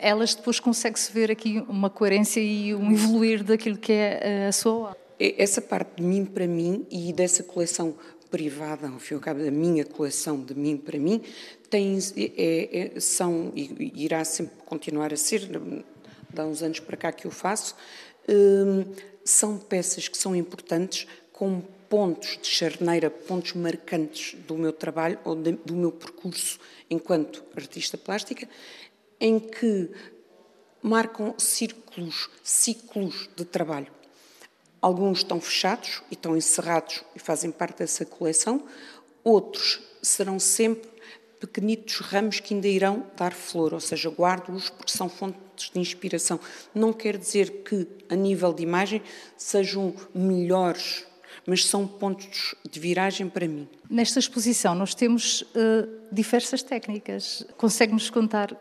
elas 0.00 0.34
depois 0.34 0.60
consegue-se 0.60 1.10
ver 1.10 1.30
aqui 1.30 1.64
uma 1.68 1.88
coerência 1.88 2.40
e 2.40 2.74
um 2.74 2.92
evoluir 2.92 3.42
daquilo 3.42 3.78
que 3.78 3.92
é 3.92 4.46
a 4.48 4.52
sua 4.52 4.72
obra? 4.72 4.96
É, 5.18 5.42
essa 5.42 5.62
parte 5.62 5.96
de 5.96 6.02
mim 6.02 6.24
para 6.24 6.46
mim 6.46 6.86
e 6.90 7.12
dessa 7.12 7.42
coleção 7.42 7.94
privada, 8.30 8.88
ao 8.88 8.98
fim 8.98 9.14
e 9.14 9.16
ao 9.16 9.20
cabo 9.20 9.42
da 9.42 9.50
minha 9.50 9.84
coleção 9.84 10.40
de 10.40 10.54
mim 10.54 10.76
para 10.76 10.98
mim, 10.98 11.22
tem, 11.68 11.98
é, 12.16 12.92
é, 12.96 13.00
são, 13.00 13.52
e 13.54 13.92
irá 14.04 14.24
sempre 14.24 14.54
continuar 14.64 15.12
a 15.12 15.16
ser, 15.16 15.48
há 16.36 16.44
uns 16.44 16.62
anos 16.62 16.80
para 16.80 16.96
cá 16.96 17.12
que 17.12 17.26
eu 17.26 17.30
faço, 17.30 17.74
hum, 18.28 18.84
são 19.24 19.58
peças 19.58 20.08
que 20.08 20.16
são 20.16 20.34
importantes 20.34 21.06
com 21.32 21.60
pontos 21.88 22.38
de 22.40 22.48
charneira, 22.48 23.10
pontos 23.10 23.52
marcantes 23.54 24.36
do 24.46 24.54
meu 24.56 24.72
trabalho 24.72 25.18
ou 25.24 25.34
de, 25.34 25.52
do 25.52 25.74
meu 25.74 25.90
percurso 25.90 26.58
enquanto 26.88 27.42
artista 27.56 27.98
plástica, 27.98 28.48
em 29.20 29.38
que 29.38 29.90
marcam 30.82 31.34
círculos, 31.36 32.30
ciclos 32.42 33.28
de 33.36 33.44
trabalho. 33.44 33.99
Alguns 34.80 35.18
estão 35.18 35.40
fechados 35.40 36.02
e 36.10 36.14
estão 36.14 36.36
encerrados 36.36 37.04
e 37.14 37.18
fazem 37.18 37.50
parte 37.50 37.78
dessa 37.78 38.04
coleção, 38.04 38.64
outros 39.22 39.80
serão 40.02 40.38
sempre 40.38 40.88
pequenitos 41.38 41.96
ramos 41.96 42.38
que 42.38 42.54
ainda 42.54 42.68
irão 42.68 43.06
dar 43.16 43.32
flor, 43.32 43.72
ou 43.72 43.80
seja, 43.80 44.10
guardo-os 44.10 44.68
porque 44.68 44.92
são 44.92 45.08
fontes 45.08 45.70
de 45.70 45.80
inspiração. 45.80 46.38
Não 46.74 46.92
quer 46.92 47.16
dizer 47.16 47.62
que, 47.62 47.86
a 48.08 48.14
nível 48.14 48.52
de 48.52 48.62
imagem, 48.62 49.02
sejam 49.36 49.94
melhores 50.14 51.06
mas 51.50 51.66
são 51.66 51.84
pontos 51.84 52.54
de 52.70 52.78
viragem 52.78 53.28
para 53.28 53.48
mim. 53.48 53.66
Nesta 53.90 54.20
exposição 54.20 54.72
nós 54.72 54.94
temos 54.94 55.42
uh, 55.42 56.00
diversas 56.12 56.62
técnicas. 56.62 57.44
Consegue-nos 57.56 58.08
contar, 58.08 58.56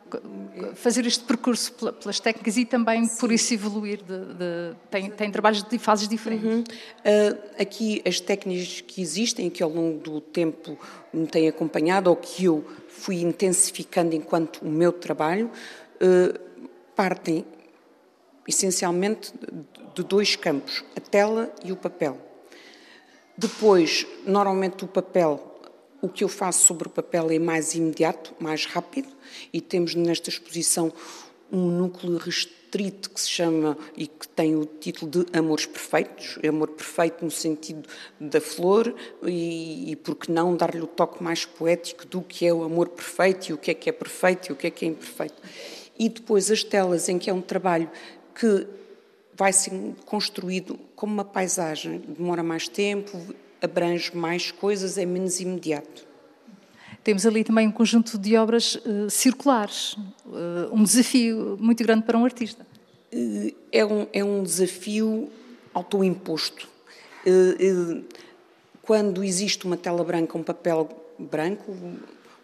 fazer 0.74 1.06
este 1.06 1.24
percurso 1.24 1.72
pelas 1.72 2.20
técnicas 2.20 2.58
e 2.58 2.66
também 2.66 3.06
Sim. 3.06 3.20
por 3.20 3.32
isso 3.32 3.54
evoluir? 3.54 4.00
De, 4.00 4.18
de, 4.34 4.76
tem, 4.90 5.12
tem, 5.12 5.30
trabalhos 5.30 5.62
de 5.62 5.78
fases 5.78 6.08
diferentes? 6.08 6.50
Uhum. 6.50 6.62
Uh, 6.62 7.62
aqui 7.62 8.02
as 8.04 8.20
técnicas 8.20 8.82
que 8.82 9.04
existem, 9.04 9.52
que 9.52 9.62
ao 9.62 9.70
longo 9.70 10.00
do 10.00 10.20
tempo 10.20 10.76
me 11.14 11.28
têm 11.28 11.48
acompanhado 11.48 12.10
ou 12.10 12.16
que 12.16 12.46
eu 12.46 12.66
fui 12.88 13.22
intensificando 13.22 14.16
enquanto 14.16 14.64
o 14.64 14.68
meu 14.68 14.92
trabalho, 14.92 15.52
uh, 16.02 16.40
partem 16.96 17.46
essencialmente 18.48 19.32
de 19.94 20.04
dois 20.04 20.36
campos, 20.36 20.84
a 20.98 21.00
tela 21.00 21.54
e 21.64 21.72
o 21.72 21.76
papel. 21.76 22.29
Depois, 23.40 24.06
normalmente 24.26 24.84
o 24.84 24.88
papel, 24.88 25.62
o 26.02 26.10
que 26.10 26.26
eu 26.26 26.28
faço 26.28 26.66
sobre 26.66 26.90
o 26.90 26.92
papel 26.92 27.32
é 27.32 27.40
mais 27.40 27.74
imediato, 27.74 28.36
mais 28.38 28.66
rápido, 28.66 29.08
e 29.54 29.62
temos 29.62 29.96
nesta 29.96 30.30
exposição 30.30 30.92
um 31.50 31.68
núcleo 31.68 32.18
restrito 32.18 33.10
que 33.10 33.22
se 33.22 33.30
chama 33.30 33.78
e 33.96 34.08
que 34.08 34.28
tem 34.28 34.58
o 34.58 34.66
título 34.66 35.10
de 35.10 35.26
Amores 35.32 35.66
Perfeitos, 35.66 36.38
amor 36.46 36.68
perfeito 36.68 37.24
no 37.24 37.32
sentido 37.32 37.88
da 38.20 38.42
flor 38.42 38.94
e, 39.24 39.90
e 39.92 39.96
por 39.96 40.16
que 40.16 40.30
não 40.30 40.58
dar-lhe 40.58 40.82
o 40.82 40.88
toque 40.88 41.24
mais 41.24 41.46
poético 41.46 42.06
do 42.08 42.22
que 42.22 42.46
é 42.46 42.54
o 42.54 42.62
amor 42.62 42.90
perfeito 42.90 43.52
e 43.52 43.54
o 43.54 43.58
que 43.58 43.72
é 43.72 43.74
que 43.74 43.90
é 43.90 43.94
perfeito 43.94 44.50
e 44.50 44.52
o 44.52 44.56
que 44.58 44.68
é 44.68 44.70
que 44.70 44.84
é 44.84 44.90
imperfeito. 44.90 45.42
E 45.98 46.10
depois 46.10 46.52
as 46.52 46.62
telas 46.62 47.08
em 47.08 47.18
que 47.18 47.30
é 47.30 47.34
um 47.34 47.42
trabalho 47.42 47.90
que 48.36 48.68
vai 49.40 49.54
ser 49.54 49.72
construído 50.06 50.78
como 50.98 51.14
uma 51.14 51.24
paisagem, 51.24 52.02
demora 52.06 52.44
mais 52.44 52.68
tempo, 52.68 53.18
abrange 53.62 54.14
mais 54.14 54.52
coisas, 54.52 54.98
é 54.98 55.06
menos 55.06 55.40
imediato. 55.40 56.06
Temos 57.06 57.26
ali 57.26 57.46
também 57.46 57.66
um 57.66 57.72
conjunto 57.72 58.18
de 58.18 58.36
obras 58.36 58.76
uh, 58.76 59.10
circulares, 59.10 59.94
uh, 60.26 60.74
um 60.74 60.84
desafio 60.84 61.58
muito 61.58 61.82
grande 61.82 62.04
para 62.04 62.18
um 62.18 62.26
artista. 62.26 62.68
Uh, 63.14 63.56
é, 63.72 63.86
um, 63.86 64.08
é 64.12 64.22
um 64.22 64.44
desafio 64.44 65.32
autoimposto. 65.74 66.68
quando 68.82 69.24
existe 69.24 69.66
uma 69.66 69.78
tela 69.78 70.04
branca, 70.04 70.38
um 70.38 70.44
papel 70.44 70.90
branco, 71.18 71.74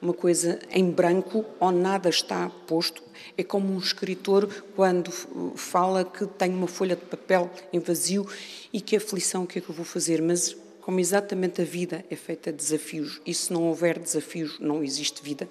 uma 0.01 0.13
coisa 0.13 0.59
em 0.69 0.89
branco 0.89 1.45
ou 1.59 1.71
nada 1.71 2.09
está 2.09 2.49
posto. 2.67 3.03
É 3.37 3.43
como 3.43 3.73
um 3.73 3.79
escritor 3.79 4.47
quando 4.75 5.11
fala 5.55 6.03
que 6.03 6.25
tem 6.25 6.51
uma 6.51 6.67
folha 6.67 6.95
de 6.95 7.05
papel 7.05 7.49
em 7.71 7.79
vazio 7.79 8.27
e 8.71 8.81
que 8.81 8.95
aflição, 8.95 9.43
o 9.43 9.47
que 9.47 9.59
é 9.59 9.61
que 9.61 9.69
eu 9.69 9.75
vou 9.75 9.85
fazer? 9.85 10.21
Mas 10.21 10.55
como 10.85 10.99
exatamente 10.99 11.61
a 11.61 11.65
vida 11.65 12.05
é 12.11 12.15
feita 12.15 12.51
de 12.51 12.57
desafios, 12.57 13.19
e 13.25 13.33
se 13.33 13.51
não 13.51 13.63
houver 13.63 13.97
desafios, 13.97 14.59
não 14.59 14.83
existe 14.83 15.23
vida, 15.23 15.49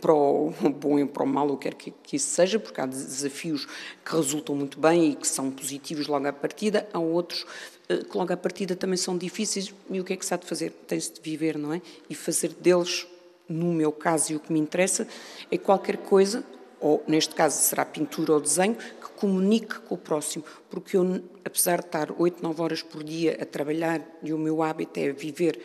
para 0.00 0.12
o 0.12 0.52
bom 0.68 0.98
e 0.98 1.06
para 1.06 1.22
o 1.22 1.26
mal, 1.26 1.48
eu 1.48 1.56
quero 1.56 1.76
que, 1.76 1.90
que 1.90 2.16
isso 2.16 2.28
seja, 2.28 2.58
porque 2.58 2.78
há 2.78 2.84
desafios 2.84 3.66
que 4.04 4.14
resultam 4.14 4.54
muito 4.54 4.78
bem 4.78 5.12
e 5.12 5.14
que 5.14 5.26
são 5.26 5.50
positivos 5.50 6.06
logo 6.06 6.26
à 6.26 6.32
partida, 6.32 6.86
há 6.92 6.98
outros 6.98 7.46
eh, 7.88 7.98
que 7.98 8.16
logo 8.16 8.32
à 8.32 8.36
partida 8.36 8.76
também 8.76 8.96
são 8.96 9.16
difíceis, 9.16 9.72
e 9.90 10.00
o 10.00 10.04
que 10.04 10.12
é 10.12 10.16
que 10.16 10.24
se 10.24 10.34
há 10.34 10.36
de 10.36 10.46
fazer? 10.46 10.70
Tem-se 10.86 11.12
de 11.12 11.20
viver, 11.22 11.56
não 11.56 11.72
é? 11.72 11.80
E 12.08 12.14
fazer 12.14 12.48
deles, 12.48 13.06
no 13.48 13.72
meu 13.72 13.92
caso, 13.92 14.32
e 14.32 14.36
o 14.36 14.40
que 14.40 14.52
me 14.52 14.58
interessa, 14.58 15.06
é 15.50 15.58
qualquer 15.58 15.98
coisa, 15.98 16.44
ou 16.80 17.02
neste 17.06 17.34
caso 17.34 17.60
será 17.62 17.84
pintura 17.84 18.34
ou 18.34 18.40
desenho, 18.40 18.76
comunique 19.16 19.78
com 19.80 19.94
o 19.94 19.98
próximo, 19.98 20.44
porque 20.68 20.96
eu, 20.96 21.22
apesar 21.44 21.80
de 21.80 21.86
estar 21.86 22.12
8, 22.16 22.42
9 22.42 22.60
horas 22.60 22.82
por 22.82 23.02
dia 23.02 23.38
a 23.40 23.46
trabalhar 23.46 24.02
e 24.22 24.32
o 24.32 24.38
meu 24.38 24.62
hábito 24.62 25.00
é 25.00 25.10
viver 25.12 25.58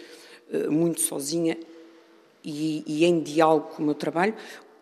uh, 0.50 0.72
muito 0.72 1.02
sozinha 1.02 1.58
e, 2.44 2.84
e, 2.88 3.06
em 3.06 3.20
diálogo 3.22 3.68
com 3.76 3.84
o 3.84 3.86
meu 3.86 3.96
trabalho, 3.96 4.34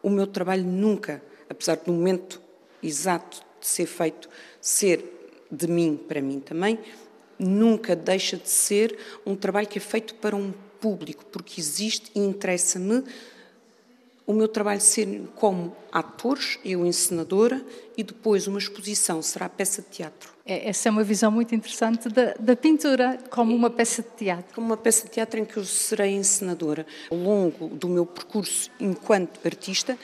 o 0.04 0.10
meu 0.10 0.28
trabalho 0.28 0.64
nunca, 0.64 1.24
apesar 1.50 1.78
do 1.78 1.92
momento 1.92 2.40
exato 2.84 3.42
de 3.60 3.68
ser 3.68 3.88
feito, 3.88 4.30
ser 4.62 5.34
de 5.50 5.68
mim 5.68 6.00
para 6.08 6.22
mim 6.22 6.40
também, 6.40 6.78
nunca 7.40 7.96
deixa 7.96 8.38
de 8.38 8.50
ser 8.50 8.96
um 9.26 9.36
trabalho 9.36 9.68
que 9.68 9.80
é 9.80 9.82
feito 9.82 10.14
para 10.16 10.36
um 10.36 10.54
público, 10.80 11.26
porque 11.26 11.60
existe 11.60 12.12
e 12.16 12.20
interessa-me 12.20 13.04
o 14.28 14.34
meu 14.34 14.50
trabalho 14.50 14.82
ser 14.82 15.24
como 15.36 15.74
atores, 15.90 16.60
eu 16.66 16.86
encenadora, 16.86 17.64
e 17.96 18.04
depois 18.04 18.46
uma 18.46 18.60
exposição 18.60 19.22
será 19.22 19.48
peça 19.48 19.82
de 19.82 19.88
teatro. 19.88 20.30
É, 20.46 20.70
essa 20.70 20.90
é 20.90 20.92
uma 20.92 21.04
visão 21.04 21.32
muito 21.32 21.56
interessante 21.56 22.10
da, 22.10 22.34
da, 22.38 22.56
pintura 22.56 23.18
como 23.30 23.56
uma 23.56 23.70
peça 23.70 24.02
de 24.02 24.10
teatro. 24.10 24.54
Como 24.54 24.68
uma 24.68 24.76
peça 24.76 25.06
de 25.06 25.14
teatro 25.14 25.40
em 25.40 25.46
que 25.46 25.56
eu 25.56 25.64
serei 25.64 26.12
encenadora. 26.12 26.86
Ao 27.10 27.18
longo 27.18 27.70
do 27.70 27.88
meu 27.88 28.06
percurso 28.06 28.70
enquanto 28.82 29.40
artista, 29.46 29.98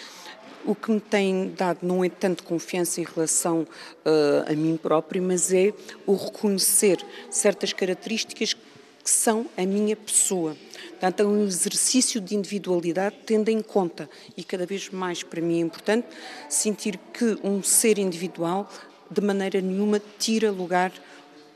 o 0.65 0.73
que 0.73 0.89
me 0.89 1.01
tem 1.01 1.49
dado 1.49 1.79
não 1.81 2.03
é 2.03 2.09
tanto 2.09 2.43
confiança 2.43 3.01
em 3.01 3.03
relação 3.03 3.61
uh, 4.05 4.49
a 4.49 4.55
mim 4.55 4.77
próprio, 4.77 5.21
mas 5.21 5.51
é 5.51 5.73
o 6.05 6.15
reconhecer 6.15 6.97
certas 7.29 7.73
características 7.73 8.55
que 9.03 9.09
são 9.09 9.45
a 9.57 9.65
minha 9.65 9.95
pessoa. 9.95 10.55
Portanto, 10.89 11.19
é 11.19 11.25
um 11.25 11.45
exercício 11.45 12.21
de 12.21 12.35
individualidade 12.35 13.17
tendo 13.25 13.49
em 13.49 13.61
conta, 13.61 14.09
e 14.37 14.43
cada 14.43 14.65
vez 14.65 14.89
mais 14.89 15.21
para 15.21 15.41
mim 15.41 15.57
é 15.57 15.61
importante, 15.61 16.07
sentir 16.47 16.97
que 17.13 17.37
um 17.43 17.61
ser 17.61 17.97
individual 17.97 18.69
de 19.11 19.19
maneira 19.19 19.59
nenhuma 19.59 20.01
tira 20.17 20.49
lugar 20.49 20.93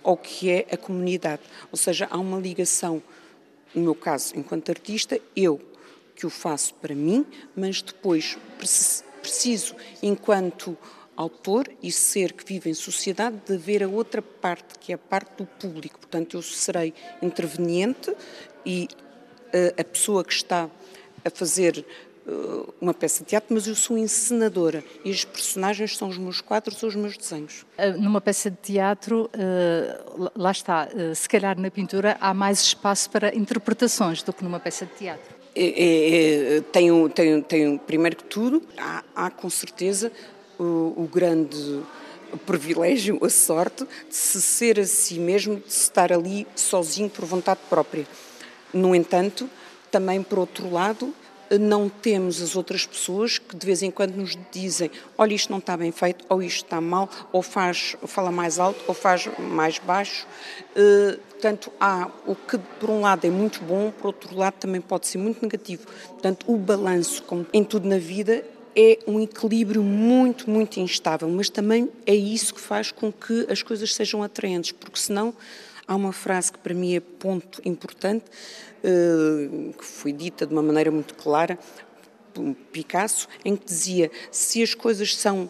ao 0.03 0.17
que 0.17 0.49
é 0.49 0.67
a 0.71 0.77
comunidade. 0.77 1.41
Ou 1.71 1.77
seja, 1.77 2.07
há 2.11 2.17
uma 2.17 2.39
ligação, 2.39 3.01
no 3.73 3.81
meu 3.81 3.95
caso, 3.95 4.37
enquanto 4.37 4.69
artista, 4.69 5.19
eu 5.35 5.61
que 6.15 6.25
o 6.25 6.29
faço 6.29 6.73
para 6.75 6.95
mim, 6.95 7.25
mas 7.55 7.81
depois 7.81 8.37
preciso, 9.21 9.75
enquanto 10.01 10.77
autor 11.17 11.67
e 11.83 11.91
ser 11.91 12.31
que 12.31 12.45
vive 12.45 12.69
em 12.69 12.73
sociedade, 12.73 13.35
de 13.45 13.57
ver 13.57 13.83
a 13.83 13.87
outra 13.87 14.21
parte, 14.21 14.79
que 14.79 14.91
é 14.91 14.95
a 14.95 14.97
parte 14.97 15.37
do 15.37 15.45
público. 15.45 15.99
Portanto, 15.99 16.37
eu 16.37 16.41
serei 16.41 16.93
interveniente 17.21 18.15
e 18.65 18.87
a 19.77 19.83
pessoa 19.83 20.23
que 20.23 20.33
está 20.33 20.69
a 21.25 21.29
fazer 21.29 21.85
uh, 22.27 22.73
uma 22.79 22.93
peça 22.93 23.23
de 23.23 23.29
teatro, 23.29 23.53
mas 23.53 23.67
eu 23.67 23.75
sou 23.75 23.97
encenadora 23.97 24.83
e 25.03 25.11
os 25.11 25.25
personagens 25.25 25.97
são 25.97 26.09
os 26.09 26.17
meus 26.17 26.41
quadros 26.41 26.81
ou 26.83 26.89
os 26.89 26.95
meus 26.95 27.17
desenhos. 27.17 27.65
Uh, 27.77 27.99
numa 27.99 28.21
peça 28.21 28.49
de 28.49 28.57
teatro, 28.57 29.29
uh, 29.33 30.31
lá 30.35 30.51
está, 30.51 30.87
se 31.15 31.27
calhar 31.27 31.59
na 31.59 31.71
pintura 31.71 32.17
há 32.19 32.33
mais 32.33 32.61
espaço 32.61 33.09
para 33.09 33.35
interpretações 33.35 34.23
do 34.23 34.33
que 34.33 34.43
numa 34.43 34.59
peça 34.59 34.85
de 34.85 34.93
teatro. 34.93 35.35
É, 35.55 35.63
é, 35.65 36.57
é, 36.57 36.61
tenho, 36.61 37.09
tenho, 37.09 37.41
tenho, 37.41 37.79
primeiro 37.79 38.15
que 38.15 38.25
tudo, 38.25 38.61
há, 38.77 39.03
há 39.15 39.31
com 39.31 39.49
certeza 39.49 40.11
o, 40.59 40.93
o 40.95 41.09
grande 41.11 41.81
privilégio, 42.45 43.23
a 43.23 43.29
sorte 43.29 43.85
de 44.09 44.15
se 44.15 44.41
ser 44.41 44.79
a 44.79 44.85
si 44.85 45.19
mesmo, 45.19 45.57
de 45.57 45.71
estar 45.71 46.11
ali 46.11 46.47
sozinho 46.55 47.09
por 47.09 47.25
vontade 47.25 47.59
própria. 47.69 48.05
No 48.73 48.93
entanto, 48.93 49.49
também 49.89 50.21
por 50.21 50.39
outro 50.39 50.69
lado, 50.69 51.13
não 51.59 51.87
temos 51.87 52.41
as 52.41 52.55
outras 52.55 52.85
pessoas 52.85 53.37
que 53.37 53.55
de 53.55 53.65
vez 53.65 53.81
em 53.81 53.89
quando 53.89 54.15
nos 54.15 54.37
dizem 54.51 54.91
olha 55.17 55.33
isto 55.33 55.49
não 55.49 55.59
está 55.59 55.77
bem 55.77 55.91
feito, 55.91 56.25
ou 56.27 56.43
isto 56.43 56.65
está 56.65 56.81
mal, 56.81 57.09
ou 57.31 57.41
faz, 57.41 57.95
fala 58.05 58.31
mais 58.31 58.59
alto, 58.59 58.83
ou 58.87 58.93
faz 58.93 59.29
mais 59.39 59.79
baixo. 59.79 60.27
Uh, 60.75 61.17
portanto, 61.31 61.71
há 61.79 62.09
o 62.25 62.35
que 62.35 62.57
por 62.79 62.89
um 62.89 63.01
lado 63.01 63.25
é 63.25 63.29
muito 63.29 63.63
bom, 63.63 63.91
por 63.91 64.07
outro 64.07 64.35
lado 64.35 64.55
também 64.55 64.81
pode 64.81 65.07
ser 65.07 65.17
muito 65.17 65.41
negativo. 65.41 65.87
Portanto, 66.09 66.45
o 66.51 66.57
balanço, 66.57 67.23
como 67.23 67.45
em 67.53 67.63
tudo 67.63 67.87
na 67.87 67.97
vida, 67.97 68.43
é 68.77 68.99
um 69.07 69.19
equilíbrio 69.19 69.81
muito, 69.81 70.49
muito 70.49 70.79
instável, 70.79 71.27
mas 71.27 71.49
também 71.49 71.89
é 72.05 72.13
isso 72.13 72.53
que 72.53 72.61
faz 72.61 72.91
com 72.91 73.11
que 73.11 73.47
as 73.49 73.63
coisas 73.63 73.93
sejam 73.95 74.21
atraentes, 74.21 74.71
porque 74.71 74.99
senão 74.99 75.33
Há 75.87 75.95
uma 75.95 76.11
frase 76.11 76.51
que 76.51 76.59
para 76.59 76.73
mim 76.73 76.95
é 76.95 76.99
ponto 76.99 77.61
importante, 77.63 78.25
eh, 78.83 79.71
que 79.77 79.85
foi 79.85 80.11
dita 80.11 80.45
de 80.45 80.51
uma 80.51 80.61
maneira 80.61 80.91
muito 80.91 81.15
clara, 81.15 81.57
por 82.33 82.53
Picasso, 82.73 83.29
em 83.45 83.55
que 83.55 83.65
dizia: 83.65 84.11
se 84.29 84.61
as 84.61 84.75
coisas 84.75 85.15
são. 85.15 85.49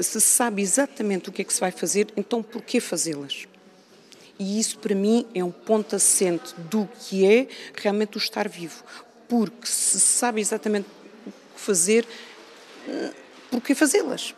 se 0.00 0.20
sabe 0.20 0.62
exatamente 0.62 1.28
o 1.28 1.32
que 1.32 1.42
é 1.42 1.44
que 1.44 1.52
se 1.54 1.60
vai 1.60 1.70
fazer, 1.70 2.08
então 2.16 2.42
por 2.42 2.60
que 2.60 2.80
fazê-las? 2.80 3.46
E 4.36 4.58
isso 4.58 4.78
para 4.80 4.96
mim 4.96 5.26
é 5.32 5.44
um 5.44 5.52
ponto 5.52 5.94
assente 5.94 6.54
do 6.68 6.88
que 6.98 7.24
é 7.24 7.46
realmente 7.76 8.16
o 8.16 8.18
estar 8.18 8.48
vivo. 8.48 8.82
Porque 9.28 9.68
se 9.68 10.00
sabe 10.00 10.40
exatamente 10.40 10.88
o 11.24 11.30
que 11.30 11.60
fazer, 11.60 12.04
por 13.50 13.60
que 13.60 13.74
fazê-las? 13.74 14.34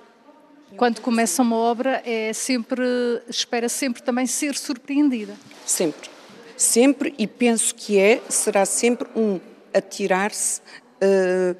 Quando 0.77 1.01
começa 1.01 1.41
uma 1.41 1.57
obra, 1.57 2.03
é 2.05 2.33
sempre, 2.33 2.83
espera 3.29 3.69
sempre 3.69 4.03
também 4.03 4.27
ser 4.27 4.57
surpreendida. 4.57 5.37
Sempre. 5.65 6.11
Sempre, 6.57 7.15
e 7.17 7.27
penso 7.27 7.75
que 7.75 7.99
é, 7.99 8.21
será 8.29 8.65
sempre 8.65 9.09
um 9.15 9.41
atirar-se, 9.73 10.61
uh, 10.61 11.57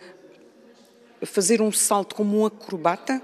fazer 1.27 1.61
um 1.61 1.71
salto 1.73 2.15
como 2.15 2.41
um 2.41 2.47
acrobata, 2.47 3.23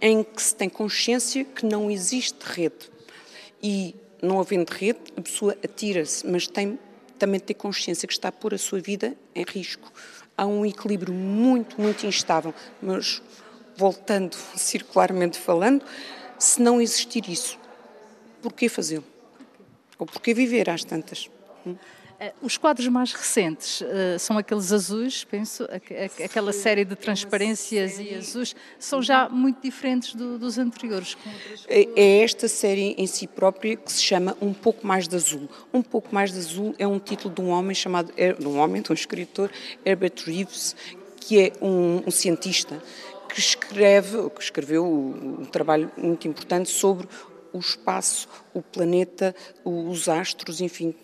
em 0.00 0.22
que 0.22 0.42
se 0.42 0.54
tem 0.54 0.68
consciência 0.68 1.44
que 1.44 1.64
não 1.66 1.90
existe 1.90 2.42
rede. 2.42 2.90
E, 3.62 3.94
não 4.22 4.40
havendo 4.40 4.70
rede, 4.70 5.00
a 5.16 5.20
pessoa 5.20 5.56
atira-se, 5.62 6.26
mas 6.26 6.46
tem 6.46 6.78
também 7.18 7.38
ter 7.38 7.54
consciência 7.54 8.08
que 8.08 8.14
está 8.14 8.28
a 8.28 8.32
pôr 8.32 8.54
a 8.54 8.58
sua 8.58 8.80
vida 8.80 9.14
em 9.34 9.44
risco. 9.44 9.92
Há 10.40 10.46
um 10.46 10.64
equilíbrio 10.64 11.12
muito, 11.12 11.78
muito 11.78 12.06
instável, 12.06 12.54
mas 12.80 13.20
voltando 13.76 14.34
circularmente 14.56 15.38
falando, 15.38 15.84
se 16.38 16.62
não 16.62 16.80
existir 16.80 17.28
isso, 17.28 17.58
porquê 18.40 18.66
fazê-lo? 18.66 19.04
Ou 19.98 20.06
porquê 20.06 20.32
viver 20.32 20.70
às 20.70 20.82
tantas? 20.82 21.28
Hum? 21.66 21.76
Eh, 22.22 22.34
os 22.42 22.58
quadros 22.58 22.86
mais 22.88 23.14
recentes 23.14 23.80
uh, 23.80 24.18
são 24.18 24.36
aqueles 24.36 24.70
azuis, 24.72 25.24
penso, 25.24 25.66
aquela 26.22 26.52
série 26.52 26.84
de 26.84 26.94
transparências 26.94 27.98
e 27.98 28.14
azuis, 28.14 28.54
são 28.78 29.00
já 29.00 29.26
muito 29.26 29.62
diferentes 29.62 30.14
do, 30.14 30.38
dos 30.38 30.58
anteriores. 30.58 31.16
É, 31.66 31.88
é 31.96 32.22
esta 32.22 32.46
série 32.46 32.94
em 32.98 33.06
si 33.06 33.26
própria 33.26 33.74
que 33.74 33.90
se 33.90 34.02
chama 34.02 34.36
Um 34.38 34.52
Pouco 34.52 34.86
Mais 34.86 35.08
de 35.08 35.16
Azul. 35.16 35.48
Um 35.72 35.80
Pouco 35.80 36.14
Mais 36.14 36.30
de 36.30 36.38
Azul 36.38 36.74
é 36.78 36.86
um 36.86 36.98
título 36.98 37.34
de 37.34 37.40
um 37.40 37.48
homem 37.48 37.74
chamado, 37.74 38.12
de 38.12 38.46
um 38.46 38.58
homem, 38.58 38.82
de 38.82 38.92
um 38.92 38.94
escritor, 38.94 39.50
Herbert 39.82 40.22
Reeves, 40.26 40.76
que 41.18 41.40
é 41.40 41.52
um, 41.62 42.02
um 42.06 42.10
cientista 42.10 42.82
que 43.30 43.40
escreve, 43.40 44.28
que 44.28 44.42
escreveu 44.42 44.84
um 44.84 45.46
trabalho 45.46 45.90
muito 45.96 46.28
importante 46.28 46.68
sobre 46.68 47.08
o 47.50 47.58
espaço, 47.58 48.28
o 48.52 48.60
planeta, 48.60 49.34
os 49.64 50.06
astros, 50.06 50.60
enfim, 50.60 50.94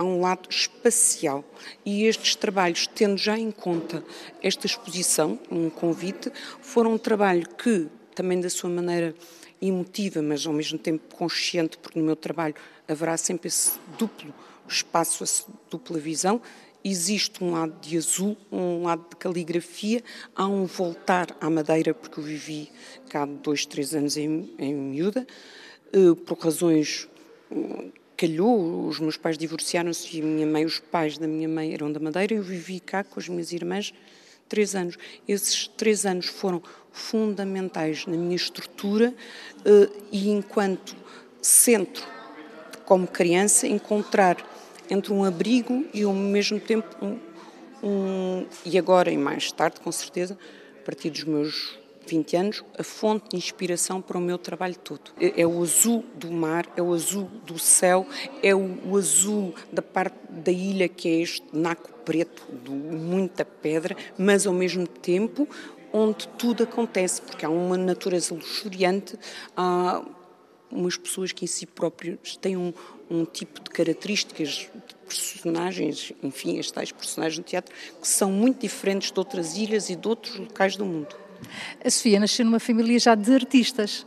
há 0.00 0.04
um 0.04 0.18
lado 0.18 0.48
espacial. 0.48 1.44
E 1.84 2.04
estes 2.04 2.34
trabalhos, 2.34 2.86
tendo 2.86 3.18
já 3.18 3.38
em 3.38 3.50
conta 3.50 4.02
esta 4.42 4.66
exposição, 4.66 5.38
um 5.50 5.68
convite, 5.68 6.32
foram 6.62 6.94
um 6.94 6.98
trabalho 6.98 7.46
que 7.46 7.86
também 8.14 8.40
da 8.40 8.48
sua 8.48 8.70
maneira 8.70 9.14
emotiva, 9.60 10.22
mas 10.22 10.46
ao 10.46 10.54
mesmo 10.54 10.78
tempo 10.78 11.14
consciente, 11.14 11.76
porque 11.76 11.98
no 11.98 12.06
meu 12.06 12.16
trabalho 12.16 12.54
haverá 12.88 13.14
sempre 13.18 13.48
esse 13.48 13.72
duplo 13.98 14.32
espaço, 14.66 15.22
essa 15.22 15.44
dupla 15.70 15.98
visão. 15.98 16.40
Existe 16.82 17.44
um 17.44 17.52
lado 17.52 17.78
de 17.82 17.98
azul, 17.98 18.38
um 18.50 18.84
lado 18.84 19.04
de 19.10 19.16
caligrafia, 19.16 20.02
há 20.34 20.46
um 20.46 20.64
voltar 20.64 21.36
à 21.38 21.50
madeira, 21.50 21.92
porque 21.92 22.18
eu 22.18 22.24
vivi 22.24 22.72
cá 23.10 23.26
dois, 23.26 23.66
três 23.66 23.94
anos 23.94 24.16
em, 24.16 24.50
em 24.58 24.74
miúda, 24.74 25.26
eh, 25.92 26.14
por 26.24 26.38
razões 26.38 27.06
calhou, 28.20 28.86
os 28.86 29.00
meus 29.00 29.16
pais 29.16 29.38
divorciaram-se 29.38 30.18
e 30.18 30.20
minha 30.20 30.46
mãe, 30.46 30.66
os 30.66 30.78
pais 30.78 31.16
da 31.16 31.26
minha 31.26 31.48
mãe 31.48 31.72
eram 31.72 31.90
da 31.90 31.98
Madeira, 31.98 32.34
eu 32.34 32.42
vivi 32.42 32.78
cá 32.78 33.02
com 33.02 33.18
as 33.18 33.26
minhas 33.26 33.50
irmãs 33.50 33.94
três 34.46 34.74
anos. 34.74 34.98
Esses 35.26 35.66
três 35.68 36.04
anos 36.04 36.26
foram 36.26 36.62
fundamentais 36.92 38.04
na 38.04 38.18
minha 38.18 38.36
estrutura 38.36 39.14
eh, 39.64 39.88
e 40.12 40.28
enquanto 40.28 40.94
centro, 41.40 42.06
como 42.84 43.06
criança, 43.06 43.66
encontrar 43.66 44.36
entre 44.90 45.14
um 45.14 45.24
abrigo 45.24 45.86
e 45.94 46.02
ao 46.02 46.12
mesmo 46.12 46.60
tempo 46.60 46.94
um, 47.02 47.18
um 47.82 48.46
e 48.66 48.76
agora 48.76 49.10
e 49.10 49.16
mais 49.16 49.50
tarde, 49.50 49.80
com 49.80 49.90
certeza, 49.90 50.36
a 50.78 50.84
partir 50.84 51.08
dos 51.08 51.24
meus 51.24 51.79
20 52.10 52.36
anos, 52.36 52.64
a 52.76 52.82
fonte 52.82 53.30
de 53.30 53.36
inspiração 53.36 54.02
para 54.02 54.18
o 54.18 54.20
meu 54.20 54.36
trabalho 54.36 54.76
todo. 54.76 55.12
É, 55.20 55.42
é 55.42 55.46
o 55.46 55.62
azul 55.62 56.04
do 56.14 56.30
mar, 56.30 56.66
é 56.76 56.82
o 56.82 56.92
azul 56.92 57.30
do 57.46 57.58
céu, 57.58 58.06
é 58.42 58.54
o, 58.54 58.96
azul 58.96 59.54
da 59.72 59.82
parte 59.82 60.16
da 60.28 60.50
ilha 60.50 60.88
que 60.88 61.08
é 61.08 61.20
este 61.20 61.46
naco 61.52 61.90
preto, 62.04 62.42
de 62.64 62.70
muita 62.70 63.44
pedra, 63.44 63.96
mas 64.18 64.46
ao 64.46 64.52
mesmo 64.52 64.86
tempo 64.86 65.48
onde 65.92 66.26
tudo 66.28 66.64
acontece, 66.64 67.20
porque 67.22 67.44
há 67.44 67.50
uma 67.50 67.76
natureza 67.76 68.34
luxuriante, 68.34 69.18
há 69.56 70.04
umas 70.70 70.96
pessoas 70.96 71.32
que 71.32 71.44
em 71.44 71.48
si 71.48 71.66
próprias 71.66 72.36
têm 72.36 72.56
um, 72.56 72.72
um 73.10 73.24
tipo 73.24 73.60
de 73.60 73.70
características 73.70 74.48
de 74.48 74.94
personagens, 75.04 76.12
enfim, 76.22 76.60
as 76.60 76.70
tais 76.70 76.92
personagens 76.92 77.38
no 77.38 77.44
teatro, 77.44 77.74
que 78.00 78.06
são 78.06 78.30
muito 78.30 78.60
diferentes 78.60 79.10
de 79.10 79.18
outras 79.18 79.56
ilhas 79.56 79.90
e 79.90 79.96
de 79.96 80.06
outros 80.06 80.36
locais 80.36 80.76
do 80.76 80.84
mundo. 80.84 81.16
A 81.84 81.90
Sofia 81.90 82.20
nasceu 82.20 82.44
numa 82.44 82.60
família 82.60 82.98
já 82.98 83.14
de 83.14 83.32
artistas. 83.32 84.06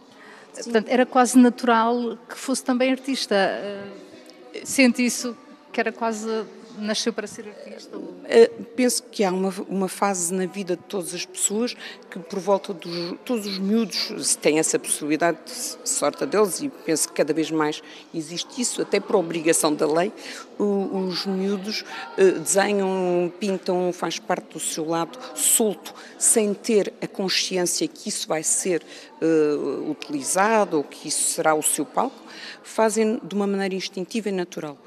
Sim. 0.54 0.64
Portanto, 0.64 0.88
era 0.90 1.06
quase 1.06 1.38
natural 1.38 2.18
que 2.30 2.38
fosse 2.38 2.64
também 2.64 2.92
artista. 2.92 3.36
Eh, 3.36 4.62
sente 4.64 5.04
isso 5.04 5.36
que 5.72 5.80
era 5.80 5.92
quase 5.92 6.46
nasceu 6.78 7.14
para 7.14 7.28
ser 7.28 7.48
artista? 7.48 7.98
Uh, 7.98 8.64
penso 8.76 9.04
que 9.04 9.24
há 9.24 9.32
uma, 9.32 9.54
uma 9.68 9.88
fase 9.88 10.34
na 10.34 10.46
vida 10.46 10.76
de 10.76 10.84
todas 10.84 11.14
as 11.14 11.26
pessoas 11.26 11.76
que, 12.10 12.20
por 12.20 12.40
volta 12.40 12.74
dos 12.74 13.16
todos 13.26 13.46
os 13.46 13.60
miúdos, 13.60 14.36
têm 14.36 14.60
essa 14.60 14.80
possibilidade, 14.80 15.38
de 15.46 15.90
sorte 15.90 16.24
a 16.24 16.26
deles, 16.26 16.62
e 16.62 16.70
penso 16.70 17.08
que 17.08 17.14
cada 17.14 17.34
vez 17.34 17.52
mais 17.52 17.82
existe 18.14 18.62
isso, 18.62 18.82
até 18.82 19.00
por 19.00 19.16
obrigação 19.16 19.74
da 19.74 19.86
lei. 19.86 20.12
Os 20.58 21.26
miúdos 21.26 21.84
uh, 22.18 22.40
desenham, 22.40 23.32
pintam, 23.40 23.92
faz 23.92 24.20
parte 24.20 24.54
do 24.54 24.60
seu 24.60 24.86
lado 24.88 25.18
solto, 25.36 25.94
sem 26.18 26.54
ter 26.54 26.94
a 27.02 27.08
consciência 27.08 27.88
que 27.88 28.10
isso 28.10 28.28
vai 28.28 28.44
ser 28.44 28.84
uh, 29.22 29.92
utilizado 29.92 30.78
ou 30.78 30.84
que 30.84 31.08
isso 31.08 31.34
será 31.34 31.54
o 31.56 31.64
seu 31.64 31.86
palco, 31.86 32.24
fazem 32.64 33.20
de 33.24 33.36
uma 33.36 33.48
maneira 33.48 33.76
instintiva 33.76 34.30
e 34.30 34.32
natural. 34.32 34.78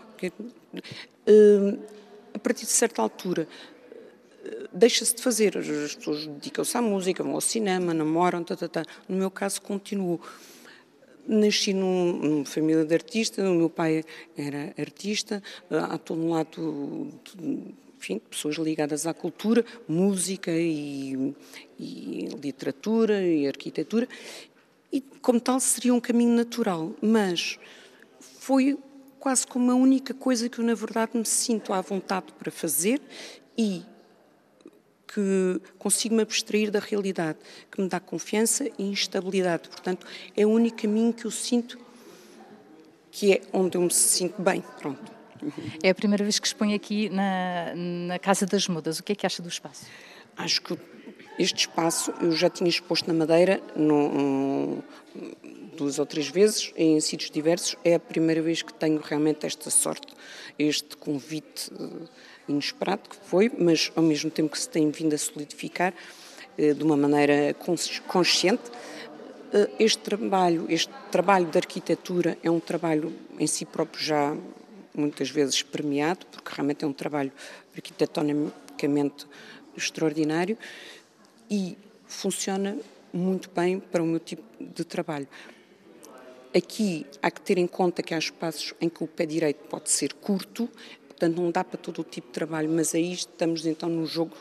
Hum, 1.27 1.79
a 2.35 2.39
partir 2.39 2.67
de 2.67 2.73
certa 2.73 3.03
altura, 3.03 3.49
eh, 4.45 4.69
deixa-se 4.73 5.15
de 5.15 5.23
fazer. 5.23 5.57
As 5.57 5.95
pessoas 5.95 6.27
dedicam-se 6.27 6.77
à 6.77 6.83
música, 6.83 7.23
vão 7.23 7.35
ao 7.35 7.41
cinema, 7.41 7.93
namoram, 7.95 8.45
tá, 8.45 8.57
tá, 8.57 8.69
tá. 8.69 8.85
No 9.09 9.17
meu 9.17 9.31
caso, 9.31 9.61
continuo. 9.63 10.21
Nasci 11.29 11.75
num, 11.75 12.13
numa 12.13 12.45
família 12.45 12.85
de 12.85 12.95
artistas, 12.95 13.45
o 13.45 13.53
meu 13.53 13.69
pai 13.69 14.05
era 14.37 14.73
artista, 14.79 15.43
eh, 15.69 15.77
há 15.77 15.99
todo 15.99 16.21
um 16.21 16.31
lado 16.31 17.11
de, 17.25 17.75
enfim, 17.99 18.21
pessoas 18.31 18.57
ligadas 18.57 19.07
à 19.07 19.13
cultura, 19.13 19.65
música 19.89 20.53
e, 20.53 21.35
e 21.81 22.29
literatura 22.41 23.21
e 23.23 23.49
arquitetura, 23.49 24.09
e 24.93 25.01
como 25.01 25.41
tal 25.41 25.59
seria 25.59 25.93
um 25.93 26.01
caminho 26.01 26.37
natural, 26.37 26.95
mas 27.03 27.59
foi 28.21 28.79
quase 29.27 29.45
como 29.45 29.73
a 29.73 29.75
única 29.75 30.15
coisa 30.15 30.49
que 30.49 30.61
eu, 30.61 30.65
na 30.65 30.75
verdade, 30.75 31.19
me 31.19 31.25
sinto 31.25 31.73
à 31.73 31.81
vontade 31.81 32.27
para 32.39 32.49
fazer 32.49 33.03
e 33.59 33.83
que 35.05 35.61
consigo 35.77 36.15
me 36.15 36.23
abstrair 36.23 36.71
da 36.71 36.79
realidade, 36.79 37.37
que 37.69 37.83
me 37.83 37.89
dá 37.89 37.99
confiança 37.99 38.71
e 38.79 38.85
instabilidade. 38.85 39.69
Portanto, 39.69 40.07
é 40.37 40.47
o 40.47 40.51
único 40.51 40.81
caminho 40.81 41.13
que 41.13 41.25
eu 41.25 41.33
sinto 41.33 41.77
que 43.11 43.33
é 43.33 43.41
onde 43.53 43.77
eu 43.77 43.81
me 43.81 43.91
sinto 43.91 44.41
bem. 44.41 44.63
Pronto. 44.79 45.11
É 45.83 45.91
a 45.91 45.95
primeira 45.97 46.23
vez 46.23 46.39
que 46.39 46.47
expõe 46.47 46.73
aqui 46.73 47.09
na, 47.09 47.75
na 47.75 48.21
Casa 48.21 48.47
das 48.47 48.69
Mudas. 48.69 49.01
O 49.01 49.03
que 49.03 49.11
é 49.11 49.17
que 49.17 49.27
acha 49.27 49.43
do 49.43 49.49
espaço? 49.49 49.87
Acho 50.37 50.63
que 50.63 50.79
este 51.37 51.63
espaço 51.63 52.15
eu 52.21 52.31
já 52.31 52.49
tinha 52.49 52.71
exposto 52.71 53.09
na 53.09 53.13
Madeira, 53.13 53.61
no, 53.75 54.85
duas 55.77 55.99
ou 55.99 56.07
três 56.07 56.29
vezes 56.29 56.73
em 56.77 57.01
sítios 57.01 57.31
diversos. 57.31 57.77
É 57.85 57.95
a 57.95 58.01
primeira 58.01 58.43
vez 58.43 58.63
que 58.63 58.73
tenho 58.75 59.01
realmente 59.01 59.47
esta 59.47 59.71
sorte, 59.71 60.09
este 60.59 60.97
convite 60.97 61.71
eh, 61.79 62.09
inesperado 62.49 63.09
que 63.09 63.17
foi, 63.17 63.53
mas 63.59 63.93
ao 63.95 64.03
mesmo 64.03 64.31
tempo 64.31 64.51
que 64.51 64.59
se 64.59 64.69
tem 64.69 64.91
vindo 64.91 65.15
a 65.15 65.19
solidificar 65.19 65.95
eh, 66.59 66.73
de 66.73 66.83
uma 66.83 66.97
maneira 66.97 67.55
consciente. 68.09 68.63
Eh, 69.53 69.71
este 69.79 69.99
trabalho, 69.99 70.67
este 70.69 70.93
trabalho 71.13 71.47
de 71.47 71.59
arquitetura 71.59 72.37
é 72.43 72.51
um 72.51 72.61
trabalho 72.61 73.13
em 73.39 73.47
si 73.47 73.65
próprio 73.65 74.03
já 74.03 74.37
muitas 74.95 75.31
vezes 75.31 75.63
premiado, 75.63 76.25
porque 76.27 76.51
realmente 76.55 76.85
é 76.85 76.89
um 76.89 76.93
trabalho 76.93 77.31
arquitetonicamente 77.75 79.27
extraordinário 79.77 80.57
e 81.51 81.77
funciona 82.07 82.79
muito 83.13 83.51
bem 83.51 83.79
para 83.79 84.03
o 84.03 84.07
meu 84.07 84.21
tipo 84.21 84.43
de 84.61 84.85
trabalho. 84.85 85.29
Aqui 86.57 87.05
há 87.23 87.31
que 87.31 87.43
ter 87.43 87.59
em 87.59 87.67
conta 87.67 88.03
que 88.03 88.15
há 88.15 88.19
espaços 88.19 88.73
em 88.81 88.89
que 88.89 89.05
o 89.05 89.07
pé 89.07 89.27
direito 89.27 89.59
pode 89.69 89.91
ser 89.91 90.15
curto, 90.15 90.71
portanto 91.07 91.37
não 91.37 91.51
dá 91.51 91.63
para 91.63 91.77
todo 91.77 92.01
o 92.01 92.05
tipo 92.05 92.29
de 92.29 92.33
trabalho, 92.33 92.71
mas 92.71 92.95
aí 92.95 93.13
estamos 93.13 93.67
então 93.67 93.91
no 93.91 94.07
jogo 94.07 94.33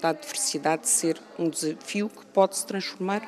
da 0.00 0.12
diversidade 0.12 0.82
de 0.82 0.88
ser 0.88 1.20
um 1.36 1.48
desafio 1.48 2.08
que 2.08 2.24
pode 2.26 2.56
se 2.56 2.64
transformar 2.64 3.22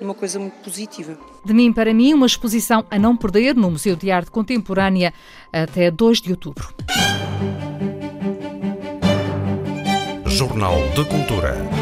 numa 0.00 0.14
coisa 0.14 0.38
muito 0.38 0.54
positiva. 0.62 1.18
De 1.44 1.52
mim 1.52 1.74
para 1.74 1.92
mim, 1.92 2.14
uma 2.14 2.24
exposição 2.24 2.86
a 2.90 2.98
não 2.98 3.14
perder 3.14 3.54
no 3.54 3.70
Museu 3.70 3.94
de 3.94 4.10
Arte 4.10 4.30
Contemporânea 4.30 5.12
até 5.52 5.90
2 5.90 6.22
de 6.22 6.30
outubro. 6.30 6.74
Jornal 10.26 10.78
de 10.94 11.04
Cultura. 11.04 11.79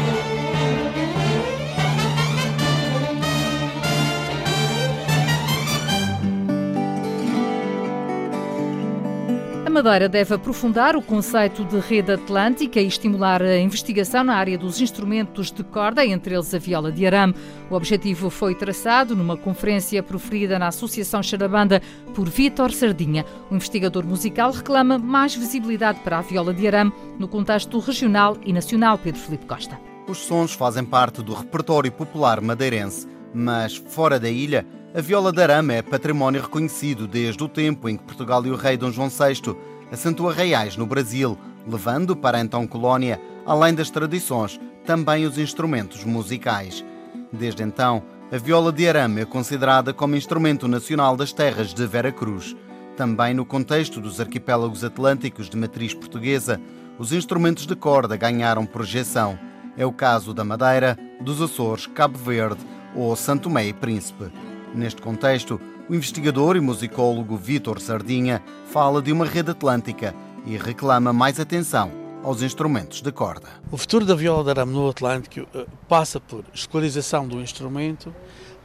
Madeira 9.79 10.09
deve 10.09 10.35
aprofundar 10.35 10.97
o 10.97 11.01
conceito 11.01 11.63
de 11.63 11.79
rede 11.79 12.11
atlântica 12.11 12.81
e 12.81 12.87
estimular 12.87 13.41
a 13.41 13.57
investigação 13.57 14.25
na 14.25 14.35
área 14.35 14.57
dos 14.57 14.81
instrumentos 14.81 15.53
de 15.53 15.63
corda, 15.63 16.05
entre 16.05 16.35
eles 16.35 16.53
a 16.53 16.59
viola 16.59 16.91
de 16.91 17.07
arame. 17.07 17.33
O 17.69 17.75
objetivo 17.75 18.29
foi 18.29 18.53
traçado 18.53 19.15
numa 19.15 19.37
conferência 19.37 20.03
proferida 20.03 20.59
na 20.59 20.67
Associação 20.67 21.23
Charabanda 21.23 21.81
por 22.13 22.27
Vítor 22.27 22.73
Sardinha. 22.73 23.25
O 23.49 23.55
investigador 23.55 24.05
musical 24.05 24.51
reclama 24.51 24.97
mais 24.97 25.33
visibilidade 25.33 26.01
para 26.01 26.17
a 26.17 26.21
viola 26.21 26.53
de 26.53 26.67
arame 26.67 26.91
no 27.17 27.29
contexto 27.29 27.79
regional 27.79 28.35
e 28.45 28.51
nacional. 28.51 28.97
Pedro 28.97 29.21
Felipe 29.21 29.45
Costa. 29.45 29.79
Os 30.09 30.17
sons 30.17 30.51
fazem 30.51 30.83
parte 30.83 31.23
do 31.23 31.33
repertório 31.33 31.89
popular 31.89 32.41
madeirense, 32.41 33.07
mas 33.33 33.77
fora 33.77 34.19
da 34.19 34.29
ilha, 34.29 34.65
a 34.93 35.01
viola 35.01 35.31
de 35.31 35.41
arame 35.41 35.75
é 35.75 35.81
património 35.83 36.41
reconhecido 36.41 37.07
desde 37.07 37.43
o 37.43 37.47
tempo 37.47 37.87
em 37.87 37.95
que 37.95 38.03
Portugal 38.03 38.43
e 38.45 38.49
o 38.49 38.55
rei 38.55 38.75
Dom 38.75 38.91
João 38.91 39.07
VI 39.07 39.55
assentou 39.91 40.29
arraiais 40.29 40.75
no 40.75 40.85
Brasil, 40.87 41.37
levando 41.67 42.15
para 42.15 42.39
a 42.39 42.41
então 42.41 42.65
colónia, 42.65 43.21
além 43.45 43.73
das 43.75 43.91
tradições, 43.91 44.59
também 44.85 45.25
os 45.25 45.37
instrumentos 45.37 46.03
musicais. 46.03 46.83
Desde 47.31 47.61
então, 47.61 48.01
a 48.31 48.37
viola 48.37 48.71
de 48.71 48.87
arame 48.89 49.21
é 49.21 49.25
considerada 49.25 49.93
como 49.93 50.15
instrumento 50.15 50.67
nacional 50.67 51.15
das 51.15 51.31
terras 51.31 51.71
de 51.71 51.85
Vera 51.85 52.11
Cruz. 52.11 52.55
Também 52.97 53.33
no 53.35 53.45
contexto 53.45 54.01
dos 54.01 54.19
arquipélagos 54.19 54.83
atlânticos 54.83 55.49
de 55.49 55.55
matriz 55.55 55.93
portuguesa, 55.93 56.59
os 56.97 57.13
instrumentos 57.13 57.67
de 57.67 57.75
corda 57.75 58.17
ganharam 58.17 58.65
projeção. 58.65 59.37
É 59.77 59.85
o 59.85 59.93
caso 59.93 60.33
da 60.33 60.43
Madeira, 60.43 60.97
dos 61.21 61.39
Açores, 61.41 61.85
Cabo 61.85 62.17
Verde 62.17 62.59
ou 62.95 63.15
Santo 63.15 63.43
Tomé 63.43 63.67
e 63.67 63.73
Príncipe. 63.73 64.31
Neste 64.73 65.01
contexto, 65.01 65.59
o 65.89 65.95
investigador 65.95 66.55
e 66.55 66.59
musicólogo 66.59 67.35
Vítor 67.35 67.81
Sardinha 67.81 68.41
fala 68.65 69.01
de 69.01 69.11
uma 69.11 69.25
rede 69.25 69.51
atlântica 69.51 70.13
e 70.45 70.57
reclama 70.57 71.11
mais 71.11 71.39
atenção 71.39 71.91
aos 72.23 72.41
instrumentos 72.41 73.01
de 73.01 73.11
corda. 73.11 73.47
O 73.71 73.77
futuro 73.77 74.05
da 74.05 74.13
viola 74.13 74.43
de 74.43 74.49
arame 74.51 74.73
no 74.73 74.89
Atlântico 74.89 75.47
eh, 75.55 75.65
passa 75.87 76.19
por 76.19 76.43
escolarização 76.53 77.27
do 77.27 77.41
instrumento, 77.41 78.13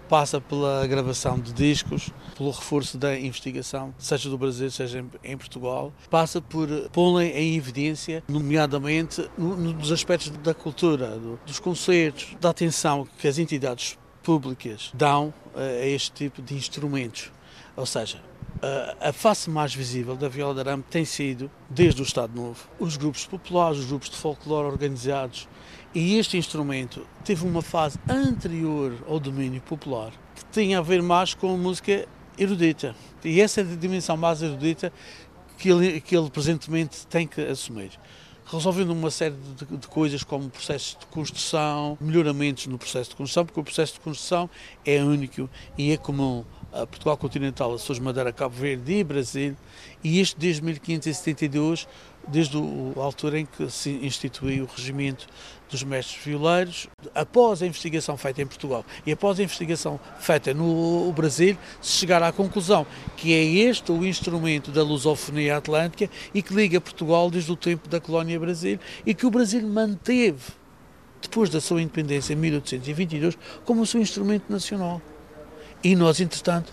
passa 0.08 0.40
pela 0.40 0.86
gravação 0.86 1.38
de 1.38 1.52
discos, 1.52 2.10
pelo 2.36 2.50
reforço 2.50 2.98
da 2.98 3.18
investigação, 3.18 3.94
seja 3.96 4.28
do 4.28 4.36
Brasil, 4.36 4.70
seja 4.70 5.04
em, 5.22 5.36
Portugal, 5.36 5.92
passa 6.10 6.40
por 6.42 6.68
pô-la 6.92 7.24
em 7.24 7.56
evidência, 7.56 8.22
nomeadamente 8.28 9.28
nos 9.38 9.90
aspectos 9.90 10.30
da 10.30 10.52
cultura, 10.52 11.18
do, 11.18 11.38
dos 11.46 11.58
concertos, 11.58 12.36
da 12.40 12.50
atenção 12.50 13.08
que 13.18 13.26
as 13.26 13.38
entidades 13.38 13.96
públicas 14.24 14.90
dão 14.94 15.32
eh, 15.54 15.82
a 15.82 15.86
este 15.86 16.10
tipo 16.12 16.42
de 16.42 16.54
instrumentos. 16.54 17.30
Ou 17.76 17.86
seja, 17.86 18.20
a 19.00 19.12
face 19.12 19.50
mais 19.50 19.74
visível 19.74 20.16
da 20.16 20.28
viola 20.28 20.54
de 20.54 20.60
arame 20.60 20.84
tem 20.88 21.04
sido, 21.04 21.50
desde 21.68 22.00
o 22.00 22.04
Estado 22.04 22.34
Novo, 22.34 22.66
os 22.78 22.96
grupos 22.96 23.26
populares, 23.26 23.78
os 23.78 23.86
grupos 23.86 24.08
de 24.08 24.16
folclore 24.16 24.66
organizados. 24.66 25.48
E 25.94 26.16
este 26.18 26.36
instrumento 26.36 27.06
teve 27.24 27.46
uma 27.46 27.62
fase 27.62 27.98
anterior 28.08 28.92
ao 29.06 29.20
domínio 29.20 29.60
popular, 29.60 30.12
que 30.34 30.44
tinha 30.50 30.78
a 30.78 30.82
ver 30.82 31.02
mais 31.02 31.34
com 31.34 31.54
a 31.54 31.56
música 31.56 32.06
erudita. 32.38 32.94
E 33.22 33.40
essa 33.40 33.60
é 33.60 33.64
a 33.64 33.76
dimensão 33.76 34.16
mais 34.16 34.42
erudita 34.42 34.92
que 35.58 35.70
ele, 35.70 36.00
que 36.00 36.16
ele 36.16 36.30
presentemente 36.30 37.06
tem 37.06 37.26
que 37.26 37.40
assumir 37.40 37.92
resolvendo 38.46 38.90
uma 38.90 39.10
série 39.10 39.34
de, 39.56 39.76
de, 39.76 39.88
coisas 39.88 40.22
como 40.22 40.50
processos 40.50 40.96
de 40.98 41.06
construção, 41.06 41.96
melhoramentos 42.00 42.66
no 42.66 42.78
processo 42.78 43.10
de 43.10 43.16
construção, 43.16 43.44
porque 43.46 43.60
o 43.60 43.64
processo 43.64 43.94
de 43.94 44.00
construção 44.00 44.48
é 44.84 45.02
único 45.02 45.48
e 45.78 45.92
é 45.92 45.96
comum 45.96 46.44
Portugal 46.86 47.16
continental, 47.16 47.72
Açores, 47.72 48.00
Madeira, 48.00 48.32
Cabo 48.32 48.54
Verde 48.54 48.94
e 48.94 49.04
Brasil, 49.04 49.56
e 50.02 50.18
este 50.18 50.36
desde 50.38 50.62
1572, 50.62 51.86
desde 52.26 52.56
a 52.56 53.00
altura 53.00 53.38
em 53.38 53.46
que 53.46 53.70
se 53.70 53.90
instituiu 54.02 54.64
o 54.64 54.66
regimento 54.66 55.26
dos 55.70 55.82
mestres 55.84 56.22
violeiros, 56.24 56.88
após 57.14 57.62
a 57.62 57.66
investigação 57.66 58.16
feita 58.16 58.42
em 58.42 58.46
Portugal 58.46 58.84
e 59.06 59.12
após 59.12 59.38
a 59.38 59.42
investigação 59.42 60.00
feita 60.18 60.52
no 60.52 61.12
Brasil, 61.12 61.56
se 61.80 61.92
chegar 61.92 62.22
à 62.22 62.32
conclusão 62.32 62.86
que 63.16 63.32
é 63.32 63.44
este 63.44 63.92
o 63.92 64.04
instrumento 64.04 64.70
da 64.70 64.82
lusofonia 64.82 65.56
atlântica 65.56 66.10
e 66.32 66.42
que 66.42 66.54
liga 66.54 66.80
Portugal 66.80 67.30
desde 67.30 67.52
o 67.52 67.56
tempo 67.56 67.88
da 67.88 68.00
colónia 68.00 68.38
Brasil 68.38 68.78
e 69.06 69.14
que 69.14 69.26
o 69.26 69.30
Brasil 69.30 69.66
manteve, 69.66 70.52
depois 71.20 71.48
da 71.50 71.60
sua 71.60 71.80
independência 71.80 72.32
em 72.32 72.36
1822, 72.36 73.38
como 73.64 73.82
o 73.82 73.86
seu 73.86 74.00
instrumento 74.00 74.50
nacional. 74.50 75.00
E 75.84 75.94
nós, 75.94 76.18
entretanto, 76.18 76.72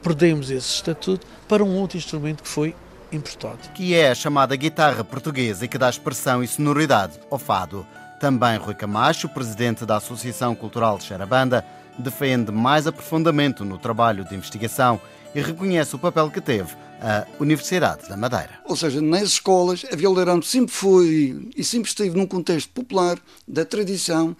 perdemos 0.00 0.48
esse 0.48 0.68
estatuto 0.68 1.26
para 1.48 1.64
um 1.64 1.74
outro 1.74 1.98
instrumento 1.98 2.44
que 2.44 2.48
foi 2.48 2.76
importado. 3.10 3.58
Que 3.74 3.92
é 3.92 4.12
a 4.12 4.14
chamada 4.14 4.54
guitarra 4.54 5.02
portuguesa 5.02 5.64
e 5.64 5.68
que 5.68 5.76
dá 5.76 5.90
expressão 5.90 6.44
e 6.44 6.46
sonoridade 6.46 7.18
ao 7.28 7.40
fado. 7.40 7.84
Também 8.20 8.56
Rui 8.58 8.74
Camacho, 8.74 9.28
presidente 9.28 9.84
da 9.84 9.96
Associação 9.96 10.54
Cultural 10.54 10.96
de 10.96 11.02
Xarabanda, 11.02 11.66
defende 11.98 12.52
mais 12.52 12.86
aprofundamento 12.86 13.64
no 13.64 13.78
trabalho 13.78 14.24
de 14.24 14.36
investigação 14.36 15.00
e 15.34 15.40
reconhece 15.40 15.96
o 15.96 15.98
papel 15.98 16.30
que 16.30 16.40
teve 16.40 16.72
a 17.00 17.26
Universidade 17.40 18.08
da 18.08 18.16
Madeira. 18.16 18.60
Ou 18.64 18.76
seja, 18.76 19.00
nas 19.00 19.24
escolas, 19.24 19.84
a 19.92 19.96
violeirão 19.96 20.40
sempre 20.40 20.72
foi 20.72 21.50
e 21.56 21.64
sempre 21.64 21.88
esteve 21.88 22.16
num 22.16 22.28
contexto 22.28 22.70
popular, 22.70 23.18
da 23.46 23.64
tradição, 23.64 24.36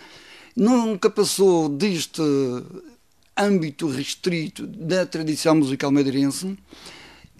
nunca 0.55 1.11
passou 1.11 1.68
deste 1.68 2.23
âmbito 3.37 3.87
restrito 3.89 4.66
da 4.66 5.07
tradição 5.07 5.55
musical 5.57 5.91
madeirense 5.91 6.57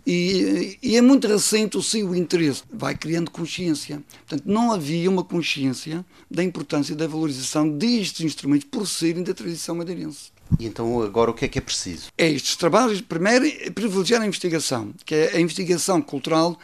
e, 0.07 0.79
e, 0.83 0.97
é 0.97 1.01
muito 1.01 1.29
recente 1.29 1.77
o 1.77 1.83
seu 1.83 2.15
interesse. 2.17 2.65
Vai 2.73 2.97
criando 2.97 3.31
consciência. 3.31 4.03
Portanto, 4.27 4.43
não 4.47 4.73
havia 4.73 5.09
uma 5.09 5.23
consciência 5.23 6.05
da 6.29 6.43
importância 6.43 6.97
da 6.97 7.07
valorização 7.07 7.69
destes 7.69 8.23
instrumentos 8.23 8.67
por 8.69 8.87
serem 8.89 9.23
da 9.23 9.33
tradição 9.33 9.77
madeirense. 9.77 10.33
E 10.59 10.67
então 10.67 11.01
agora 11.03 11.31
o 11.31 11.35
que 11.35 11.45
é 11.45 11.49
que 11.49 11.59
é 11.59 11.63
preciso? 11.63 12.09
É 12.19 12.29
estes 12.29 12.57
trabalhos, 12.57 13.01
primeiro, 13.01 13.47
privilegiar 13.73 14.21
a 14.21 14.27
investigação, 14.27 14.93
que 15.07 15.15
é 15.15 15.37
a 15.37 15.41
investigação 15.41 16.03
cultural 16.03 16.59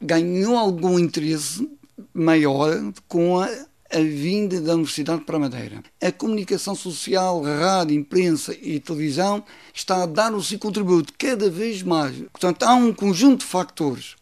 ganhou 0.00 0.56
algum 0.56 0.98
interesse 0.98 1.68
maior 2.14 2.92
com 3.06 3.38
a 3.38 3.48
a 3.92 3.98
vinda 3.98 4.60
da 4.60 4.74
Universidade 4.74 5.24
para 5.24 5.36
a 5.36 5.40
Madeira. 5.40 5.82
A 6.00 6.12
comunicação 6.12 6.74
social, 6.76 7.42
rádio, 7.42 7.96
imprensa 7.96 8.56
e 8.62 8.78
televisão 8.78 9.42
está 9.74 10.04
a 10.04 10.06
dar 10.06 10.32
o 10.32 10.42
seu 10.42 10.58
contributo 10.58 11.12
cada 11.18 11.50
vez 11.50 11.82
mais. 11.82 12.16
Portanto, 12.32 12.62
há 12.62 12.74
um 12.74 12.92
conjunto 12.92 13.40
de 13.40 13.46
fatores. 13.46 14.14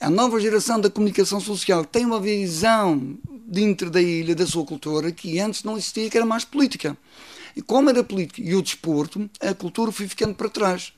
A 0.00 0.08
nova 0.08 0.40
geração 0.40 0.80
da 0.80 0.90
comunicação 0.90 1.40
social 1.40 1.84
tem 1.84 2.06
uma 2.06 2.18
visão 2.18 3.16
dentro 3.46 3.90
da 3.90 4.00
ilha, 4.00 4.34
da 4.34 4.46
sua 4.46 4.64
cultura, 4.64 5.12
que 5.12 5.38
antes 5.38 5.62
não 5.62 5.76
existia, 5.76 6.08
que 6.08 6.16
era 6.16 6.26
mais 6.26 6.44
política. 6.44 6.96
E 7.54 7.60
como 7.60 7.90
era 7.90 8.02
política 8.02 8.40
e 8.40 8.54
o 8.54 8.62
desporto, 8.62 9.28
a 9.40 9.52
cultura 9.52 9.92
foi 9.92 10.08
ficando 10.08 10.34
para 10.34 10.48
trás. 10.48 10.92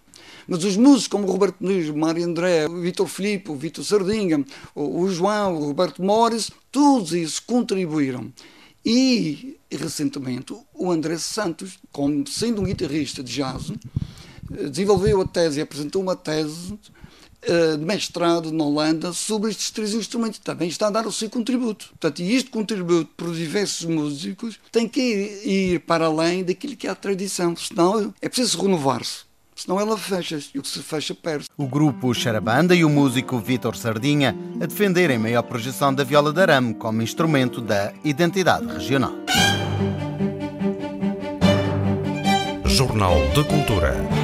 Mas 0.47 0.65
os 0.65 0.77
músicos 0.77 1.09
como 1.09 1.27
o 1.27 1.31
Roberto 1.31 1.57
Nunes, 1.61 1.89
o 1.89 1.97
Mário 1.97 2.25
André, 2.25 2.67
o 2.67 2.81
Vitor 2.81 3.07
Filipe, 3.07 3.51
o 3.51 3.57
Vitor 3.57 3.85
Sardinha, 3.85 4.45
o, 4.75 5.09
João, 5.09 5.57
o 5.57 5.67
Roberto 5.67 6.03
Morris, 6.03 6.51
todos 6.71 7.13
esses 7.13 7.41
contribuíram. 7.41 8.33
E, 8.85 9.57
recentemente, 9.71 10.55
o 10.75 10.91
André 10.91 11.17
Santos, 11.17 11.79
como 11.91 12.27
sendo 12.27 12.61
um 12.61 12.65
guitarrista 12.65 13.23
de 13.23 13.33
jazz, 13.33 13.73
desenvolveu 14.71 15.23
a 15.23 15.27
tese 15.27 15.59
e 15.59 15.63
apresentou 15.63 16.03
uma 16.03 16.15
tese 16.15 16.75
uh, 16.75 17.79
de 17.79 17.85
mestrado 17.85 18.53
na 18.53 18.65
Holanda 18.65 19.13
sobre 19.15 19.51
estes 19.51 19.71
três 19.71 19.95
instrumentos. 19.95 20.39
Também 20.39 20.69
está 20.69 20.89
a 20.89 20.91
dar 20.91 21.07
o 21.07 21.13
seu 21.13 21.31
contributo. 21.31 21.89
Portanto, 21.89 22.21
este 22.21 22.51
contributo 22.51 23.11
por 23.17 23.35
diversos 23.35 23.87
músicos 23.87 24.59
tem 24.71 24.87
que 24.87 25.01
ir 25.01 25.81
para 25.81 26.05
além 26.05 26.45
daquilo 26.45 26.77
que 26.77 26.87
é 26.87 26.91
a 26.91 26.95
tradição, 26.95 27.57
senão 27.57 28.13
é 28.21 28.29
preciso 28.29 28.61
renovar-se 28.61 29.24
senão 29.65 29.81
ela 29.81 29.97
fecha 29.97 30.39
e 30.55 30.59
o 30.59 30.63
que 30.63 30.69
se 30.69 30.81
fecha 30.81 31.15
perde. 31.15 31.47
O 31.57 31.67
grupo 31.67 32.13
Charabanda 32.13 32.75
e 32.75 32.85
o 32.85 32.91
músico 32.91 33.39
Vítor 33.39 33.77
Sardinha 33.77 34.37
a 34.61 34.67
defenderem 34.67 35.19
maior 35.19 35.43
projeção 35.43 35.93
da 35.95 36.05
viola 36.05 36.33
de 36.33 36.41
arame 36.41 36.75
como 36.75 37.01
instrumento 37.01 37.63
da 37.63 37.93
identidade 38.05 38.67
regional. 38.67 39.13
Jornal 42.67 43.15
de 43.35 43.45
Cultura. 43.45 44.24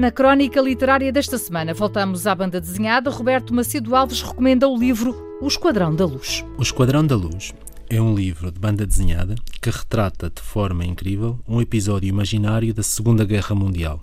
Na 0.00 0.10
crónica 0.10 0.62
literária 0.62 1.12
desta 1.12 1.36
semana, 1.36 1.74
voltamos 1.74 2.26
à 2.26 2.34
banda 2.34 2.58
desenhada. 2.58 3.10
Roberto 3.10 3.52
Macedo 3.52 3.94
Alves 3.94 4.22
recomenda 4.22 4.66
o 4.66 4.74
livro 4.74 5.14
o 5.42 5.46
Esquadrão 5.46 5.94
da 5.94 6.06
Luz. 6.06 6.42
O 6.56 6.62
Esquadrão 6.62 7.06
da 7.06 7.14
Luz 7.14 7.52
é 7.86 8.00
um 8.00 8.14
livro 8.14 8.50
de 8.50 8.58
banda 8.58 8.86
desenhada 8.86 9.34
que 9.60 9.68
retrata 9.68 10.32
de 10.34 10.40
forma 10.40 10.86
incrível 10.86 11.38
um 11.46 11.60
episódio 11.60 12.08
imaginário 12.08 12.72
da 12.72 12.82
Segunda 12.82 13.26
Guerra 13.26 13.54
Mundial, 13.54 14.02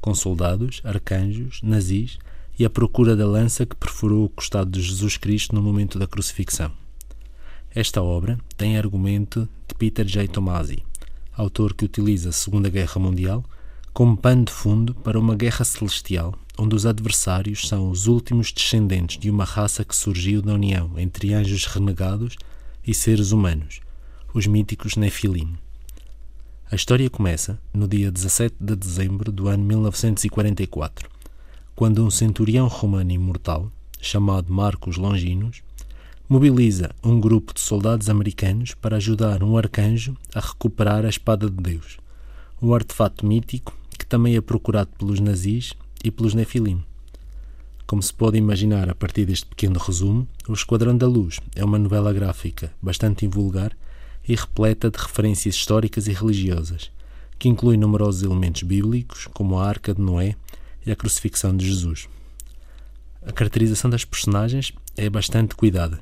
com 0.00 0.12
soldados, 0.16 0.82
arcanjos, 0.84 1.60
nazis 1.62 2.18
e 2.58 2.64
a 2.64 2.68
procura 2.68 3.14
da 3.14 3.24
lança 3.24 3.64
que 3.64 3.76
perfurou 3.76 4.24
o 4.24 4.28
costado 4.28 4.68
de 4.68 4.82
Jesus 4.82 5.16
Cristo 5.16 5.54
no 5.54 5.62
momento 5.62 5.96
da 5.96 6.08
crucifixão. 6.08 6.72
Esta 7.72 8.02
obra 8.02 8.36
tem 8.56 8.76
argumento 8.76 9.48
de 9.68 9.76
Peter 9.76 10.04
J. 10.04 10.26
Tomasi, 10.26 10.82
autor 11.36 11.72
que 11.72 11.84
utiliza 11.84 12.30
a 12.30 12.32
Segunda 12.32 12.68
Guerra 12.68 13.00
Mundial 13.00 13.44
como 13.92 14.16
pano 14.16 14.44
de 14.44 14.52
fundo 14.52 14.94
para 14.94 15.18
uma 15.18 15.34
guerra 15.34 15.64
celestial 15.64 16.34
onde 16.60 16.76
os 16.76 16.84
adversários 16.84 17.66
são 17.66 17.90
os 17.90 18.06
últimos 18.06 18.52
descendentes 18.52 19.18
de 19.18 19.30
uma 19.30 19.44
raça 19.44 19.82
que 19.82 19.96
surgiu 19.96 20.42
da 20.42 20.52
união 20.52 20.98
entre 20.98 21.32
anjos 21.32 21.64
renegados 21.64 22.36
e 22.86 22.92
seres 22.92 23.32
humanos, 23.32 23.80
os 24.34 24.46
míticos 24.46 24.94
Nephilim. 24.94 25.54
A 26.70 26.76
história 26.76 27.08
começa 27.08 27.58
no 27.72 27.88
dia 27.88 28.12
17 28.12 28.56
de 28.60 28.76
dezembro 28.76 29.32
do 29.32 29.48
ano 29.48 29.64
1944, 29.64 31.08
quando 31.74 32.04
um 32.04 32.10
centurião 32.10 32.68
romano 32.68 33.10
imortal, 33.10 33.72
chamado 33.98 34.52
Marcos 34.52 34.98
Longinos, 34.98 35.62
mobiliza 36.28 36.90
um 37.02 37.18
grupo 37.18 37.54
de 37.54 37.60
soldados 37.60 38.10
americanos 38.10 38.74
para 38.74 38.98
ajudar 38.98 39.42
um 39.42 39.56
arcanjo 39.56 40.14
a 40.34 40.40
recuperar 40.40 41.06
a 41.06 41.08
espada 41.08 41.48
de 41.48 41.56
Deus, 41.56 41.96
um 42.60 42.74
artefato 42.74 43.26
mítico 43.26 43.79
também 44.10 44.34
é 44.34 44.40
procurado 44.40 44.90
pelos 44.98 45.20
nazis 45.20 45.72
e 46.02 46.10
pelos 46.10 46.34
Nefilim. 46.34 46.82
Como 47.86 48.02
se 48.02 48.12
pode 48.12 48.36
imaginar 48.36 48.90
a 48.90 48.94
partir 48.94 49.24
deste 49.24 49.46
pequeno 49.46 49.78
resumo, 49.78 50.26
O 50.48 50.52
Esquadrão 50.52 50.96
da 50.96 51.06
Luz 51.06 51.38
é 51.54 51.64
uma 51.64 51.78
novela 51.78 52.12
gráfica 52.12 52.72
bastante 52.82 53.24
invulgar 53.24 53.76
e 54.28 54.34
repleta 54.34 54.90
de 54.90 54.98
referências 54.98 55.54
históricas 55.54 56.08
e 56.08 56.12
religiosas, 56.12 56.90
que 57.38 57.48
inclui 57.48 57.76
numerosos 57.76 58.24
elementos 58.24 58.64
bíblicos, 58.64 59.28
como 59.32 59.58
a 59.58 59.66
Arca 59.66 59.94
de 59.94 60.02
Noé 60.02 60.34
e 60.84 60.90
a 60.90 60.96
crucifixão 60.96 61.56
de 61.56 61.68
Jesus. 61.68 62.08
A 63.22 63.30
caracterização 63.30 63.88
das 63.88 64.04
personagens 64.04 64.72
é 64.96 65.08
bastante 65.08 65.54
cuidada 65.54 66.00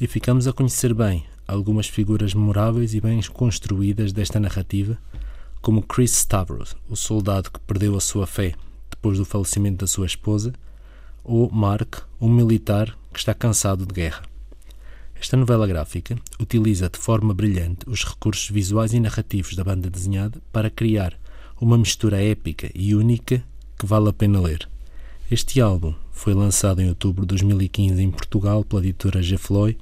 e 0.00 0.06
ficamos 0.06 0.48
a 0.48 0.54
conhecer 0.54 0.94
bem 0.94 1.26
algumas 1.46 1.86
figuras 1.86 2.32
memoráveis 2.32 2.94
e 2.94 3.00
bem 3.00 3.20
construídas 3.22 4.10
desta 4.10 4.40
narrativa, 4.40 4.98
como 5.62 5.80
Chris 5.80 6.10
Stavros, 6.10 6.76
o 6.90 6.96
soldado 6.96 7.50
que 7.50 7.60
perdeu 7.60 7.96
a 7.96 8.00
sua 8.00 8.26
fé 8.26 8.52
depois 8.90 9.16
do 9.16 9.24
falecimento 9.24 9.78
da 9.78 9.86
sua 9.86 10.06
esposa, 10.06 10.52
ou 11.22 11.48
Mark, 11.50 12.02
um 12.20 12.28
militar 12.28 12.98
que 13.12 13.20
está 13.20 13.32
cansado 13.32 13.86
de 13.86 13.94
guerra. 13.94 14.22
Esta 15.14 15.36
novela 15.36 15.68
gráfica 15.68 16.18
utiliza 16.40 16.90
de 16.90 16.98
forma 16.98 17.32
brilhante 17.32 17.88
os 17.88 18.04
recursos 18.04 18.50
visuais 18.50 18.92
e 18.92 18.98
narrativos 18.98 19.54
da 19.54 19.62
banda 19.62 19.88
desenhada 19.88 20.42
para 20.52 20.68
criar 20.68 21.16
uma 21.60 21.78
mistura 21.78 22.20
épica 22.20 22.68
e 22.74 22.92
única 22.92 23.40
que 23.78 23.86
vale 23.86 24.08
a 24.08 24.12
pena 24.12 24.40
ler. 24.40 24.68
Este 25.30 25.60
álbum 25.60 25.94
foi 26.10 26.34
lançado 26.34 26.82
em 26.82 26.88
outubro 26.88 27.22
de 27.22 27.28
2015 27.28 28.02
em 28.02 28.10
Portugal 28.10 28.64
pela 28.64 28.82
editora 28.82 29.22
Gefloy 29.22 29.78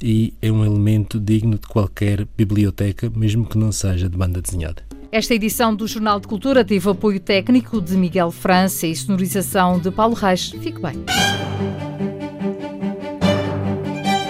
e 0.00 0.32
é 0.40 0.52
um 0.52 0.64
elemento 0.64 1.18
digno 1.18 1.58
de 1.58 1.66
qualquer 1.66 2.26
biblioteca, 2.36 3.10
mesmo 3.10 3.44
que 3.44 3.58
não 3.58 3.72
seja 3.72 4.08
de 4.08 4.16
banda 4.16 4.40
desenhada. 4.40 4.85
Esta 5.12 5.34
edição 5.34 5.74
do 5.74 5.86
Jornal 5.86 6.18
de 6.18 6.26
Cultura 6.26 6.64
teve 6.64 6.90
apoio 6.90 7.20
técnico 7.20 7.80
de 7.80 7.96
Miguel 7.96 8.30
França 8.30 8.86
e 8.86 8.96
sonorização 8.96 9.78
de 9.78 9.90
Paulo 9.90 10.14
Reis. 10.14 10.50
Fique 10.60 10.80
bem. 10.80 11.04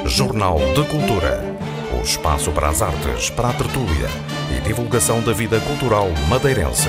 Jornal 0.07 0.59
de 0.75 0.85
Cultura. 0.85 1.57
O 1.99 2.03
espaço 2.03 2.53
para 2.53 2.69
as 2.69 2.83
artes, 2.83 3.31
para 3.31 3.49
a 3.49 3.53
tertúlia 3.53 4.09
e 4.57 4.61
divulgação 4.61 5.23
da 5.23 5.33
vida 5.33 5.59
cultural 5.61 6.09
madeirense. 6.29 6.89